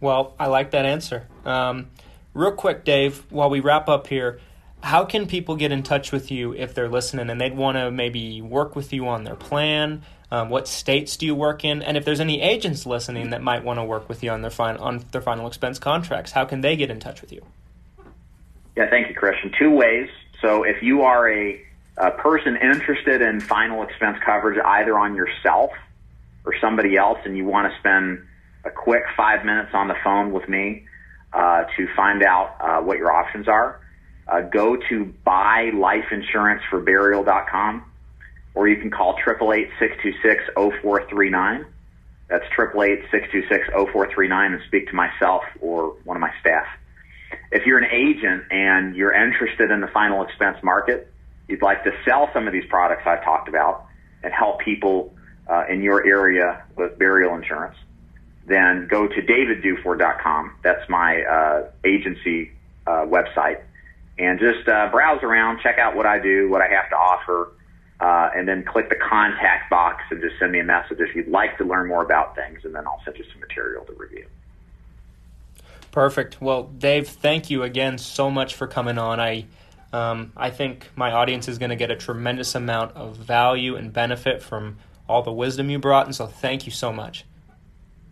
Well, 0.00 0.34
I 0.38 0.46
like 0.46 0.70
that 0.70 0.86
answer. 0.86 1.26
Um, 1.44 1.90
real 2.34 2.52
quick, 2.52 2.84
Dave, 2.84 3.24
while 3.30 3.50
we 3.50 3.60
wrap 3.60 3.88
up 3.88 4.06
here, 4.06 4.40
how 4.82 5.04
can 5.04 5.26
people 5.26 5.56
get 5.56 5.72
in 5.72 5.82
touch 5.82 6.12
with 6.12 6.30
you 6.30 6.54
if 6.54 6.74
they're 6.74 6.88
listening 6.88 7.28
and 7.30 7.40
they'd 7.40 7.56
want 7.56 7.76
to 7.76 7.90
maybe 7.90 8.40
work 8.40 8.74
with 8.74 8.92
you 8.92 9.06
on 9.08 9.24
their 9.24 9.36
plan? 9.36 10.02
Um, 10.30 10.48
what 10.48 10.68
states 10.68 11.16
do 11.16 11.26
you 11.26 11.34
work 11.34 11.64
in? 11.64 11.82
And 11.82 11.96
if 11.96 12.04
there's 12.04 12.20
any 12.20 12.40
agents 12.40 12.86
listening 12.86 13.30
that 13.30 13.42
might 13.42 13.64
want 13.64 13.78
to 13.78 13.84
work 13.84 14.08
with 14.08 14.22
you 14.22 14.30
on 14.30 14.42
their 14.42 14.50
final 14.50 14.82
on 14.82 15.04
their 15.10 15.20
final 15.20 15.46
expense 15.46 15.78
contracts, 15.78 16.32
how 16.32 16.44
can 16.44 16.60
they 16.60 16.76
get 16.76 16.90
in 16.90 17.00
touch 17.00 17.20
with 17.20 17.32
you? 17.32 17.44
Yeah, 18.76 18.88
thank 18.88 19.08
you, 19.08 19.14
Christian. 19.14 19.52
Two 19.58 19.70
ways. 19.70 20.08
So 20.40 20.62
if 20.62 20.82
you 20.82 21.02
are 21.02 21.28
a, 21.28 21.60
a 21.96 22.12
person 22.12 22.56
interested 22.56 23.20
in 23.20 23.40
final 23.40 23.82
expense 23.82 24.18
coverage, 24.24 24.58
either 24.64 24.98
on 24.98 25.14
yourself 25.14 25.72
or 26.44 26.54
somebody 26.60 26.96
else, 26.96 27.18
and 27.24 27.36
you 27.36 27.44
want 27.44 27.70
to 27.70 27.78
spend 27.80 28.24
a 28.64 28.70
quick 28.70 29.02
five 29.16 29.44
minutes 29.44 29.70
on 29.74 29.88
the 29.88 29.96
phone 30.02 30.32
with 30.32 30.48
me 30.48 30.86
uh, 31.32 31.64
to 31.76 31.88
find 31.96 32.22
out 32.22 32.56
uh, 32.60 32.80
what 32.80 32.98
your 32.98 33.12
options 33.12 33.48
are 33.48 33.79
uh, 34.30 34.42
go 34.42 34.76
to 34.76 35.12
buylifeinsuranceforburial.com 35.26 37.84
or 38.54 38.68
you 38.68 38.76
can 38.76 38.90
call 38.90 39.16
888-626-0439. 39.26 41.64
That's 42.28 42.44
888-626-0439 42.56 44.46
and 44.46 44.60
speak 44.66 44.86
to 44.88 44.94
myself 44.94 45.42
or 45.60 45.96
one 46.04 46.16
of 46.16 46.20
my 46.20 46.32
staff. 46.40 46.66
If 47.50 47.66
you're 47.66 47.78
an 47.78 47.90
agent 47.90 48.44
and 48.50 48.94
you're 48.94 49.12
interested 49.12 49.72
in 49.72 49.80
the 49.80 49.88
final 49.88 50.22
expense 50.22 50.58
market, 50.62 51.12
you'd 51.48 51.62
like 51.62 51.82
to 51.84 51.90
sell 52.04 52.30
some 52.32 52.46
of 52.46 52.52
these 52.52 52.66
products 52.68 53.02
I've 53.06 53.24
talked 53.24 53.48
about 53.48 53.86
and 54.22 54.32
help 54.32 54.60
people 54.60 55.12
uh, 55.48 55.64
in 55.68 55.82
your 55.82 56.06
area 56.06 56.62
with 56.76 56.96
burial 56.98 57.34
insurance, 57.34 57.76
then 58.46 58.86
go 58.88 59.08
to 59.08 59.22
davidduford.com. 59.22 60.52
That's 60.62 60.88
my 60.88 61.22
uh, 61.22 61.64
agency 61.84 62.52
uh, 62.86 63.06
website 63.06 63.62
and 64.20 64.38
just 64.38 64.68
uh, 64.68 64.88
browse 64.90 65.22
around, 65.22 65.60
check 65.62 65.78
out 65.78 65.96
what 65.96 66.04
I 66.04 66.18
do, 66.18 66.50
what 66.50 66.60
I 66.60 66.68
have 66.68 66.90
to 66.90 66.96
offer, 66.96 67.52
uh, 68.00 68.30
and 68.36 68.46
then 68.46 68.64
click 68.64 68.90
the 68.90 68.96
contact 68.96 69.70
box 69.70 70.04
and 70.10 70.20
just 70.20 70.38
send 70.38 70.52
me 70.52 70.60
a 70.60 70.64
message 70.64 70.98
if 71.00 71.16
you'd 71.16 71.28
like 71.28 71.56
to 71.56 71.64
learn 71.64 71.88
more 71.88 72.04
about 72.04 72.36
things, 72.36 72.60
and 72.64 72.74
then 72.74 72.86
I'll 72.86 73.00
send 73.04 73.16
you 73.16 73.24
some 73.32 73.40
material 73.40 73.84
to 73.86 73.92
review. 73.94 74.26
Perfect. 75.90 76.40
Well, 76.40 76.64
Dave, 76.64 77.08
thank 77.08 77.50
you 77.50 77.62
again 77.62 77.98
so 77.98 78.30
much 78.30 78.54
for 78.54 78.66
coming 78.66 78.98
on. 78.98 79.18
I 79.18 79.46
um, 79.92 80.32
I 80.36 80.50
think 80.50 80.88
my 80.94 81.10
audience 81.10 81.48
is 81.48 81.58
going 81.58 81.70
to 81.70 81.76
get 81.76 81.90
a 81.90 81.96
tremendous 81.96 82.54
amount 82.54 82.94
of 82.94 83.16
value 83.16 83.74
and 83.74 83.92
benefit 83.92 84.40
from 84.40 84.76
all 85.08 85.22
the 85.22 85.32
wisdom 85.32 85.68
you 85.68 85.80
brought, 85.80 86.06
and 86.06 86.14
so 86.14 86.26
thank 86.26 86.64
you 86.64 86.70
so 86.70 86.92
much. 86.92 87.24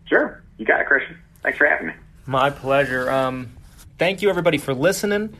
Sure, 0.06 0.42
you 0.56 0.64
got 0.64 0.80
it, 0.80 0.86
Christian. 0.86 1.18
Thanks 1.42 1.58
for 1.58 1.66
having 1.66 1.88
me. 1.88 1.92
My 2.26 2.50
pleasure. 2.50 3.08
Um, 3.08 3.52
thank 3.96 4.22
you, 4.22 4.30
everybody, 4.30 4.58
for 4.58 4.74
listening. 4.74 5.36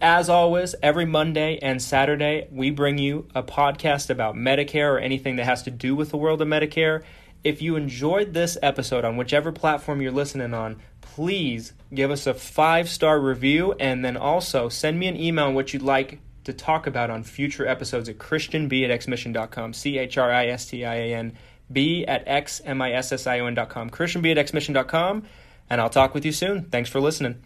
As 0.00 0.28
always, 0.28 0.74
every 0.82 1.06
Monday 1.06 1.58
and 1.62 1.80
Saturday, 1.80 2.48
we 2.50 2.70
bring 2.70 2.98
you 2.98 3.28
a 3.34 3.42
podcast 3.42 4.10
about 4.10 4.34
Medicare 4.34 4.92
or 4.92 4.98
anything 4.98 5.36
that 5.36 5.44
has 5.44 5.62
to 5.62 5.70
do 5.70 5.94
with 5.94 6.10
the 6.10 6.16
world 6.16 6.42
of 6.42 6.48
Medicare. 6.48 7.02
If 7.44 7.62
you 7.62 7.76
enjoyed 7.76 8.34
this 8.34 8.58
episode 8.62 9.04
on 9.04 9.16
whichever 9.16 9.52
platform 9.52 10.00
you're 10.02 10.10
listening 10.12 10.52
on, 10.52 10.80
please 11.00 11.74
give 11.94 12.10
us 12.10 12.26
a 12.26 12.34
five 12.34 12.88
star 12.88 13.20
review 13.20 13.72
and 13.78 14.04
then 14.04 14.16
also 14.16 14.68
send 14.68 14.98
me 14.98 15.06
an 15.06 15.16
email 15.16 15.46
on 15.46 15.54
what 15.54 15.72
you'd 15.72 15.82
like 15.82 16.18
to 16.44 16.52
talk 16.52 16.86
about 16.86 17.10
on 17.10 17.22
future 17.22 17.66
episodes 17.66 18.08
at 18.08 18.18
christianb 18.18 18.84
at 18.84 19.00
xmission.com. 19.00 19.72
C 19.72 19.98
H 19.98 20.18
R 20.18 20.30
I 20.30 20.48
S 20.48 20.66
T 20.66 20.84
I 20.84 20.94
A 20.96 21.14
N 21.14 21.32
B 21.70 22.04
at 22.06 22.24
X 22.26 22.60
M 22.64 22.82
I 22.82 22.92
S 22.92 23.12
S 23.12 23.26
I 23.26 23.40
O 23.40 23.46
N.com. 23.46 23.90
christianb 23.90 24.36
at 24.36 24.46
xmission.com. 24.46 25.22
And 25.70 25.80
I'll 25.80 25.90
talk 25.90 26.14
with 26.14 26.24
you 26.24 26.32
soon. 26.32 26.64
Thanks 26.64 26.90
for 26.90 27.00
listening. 27.00 27.42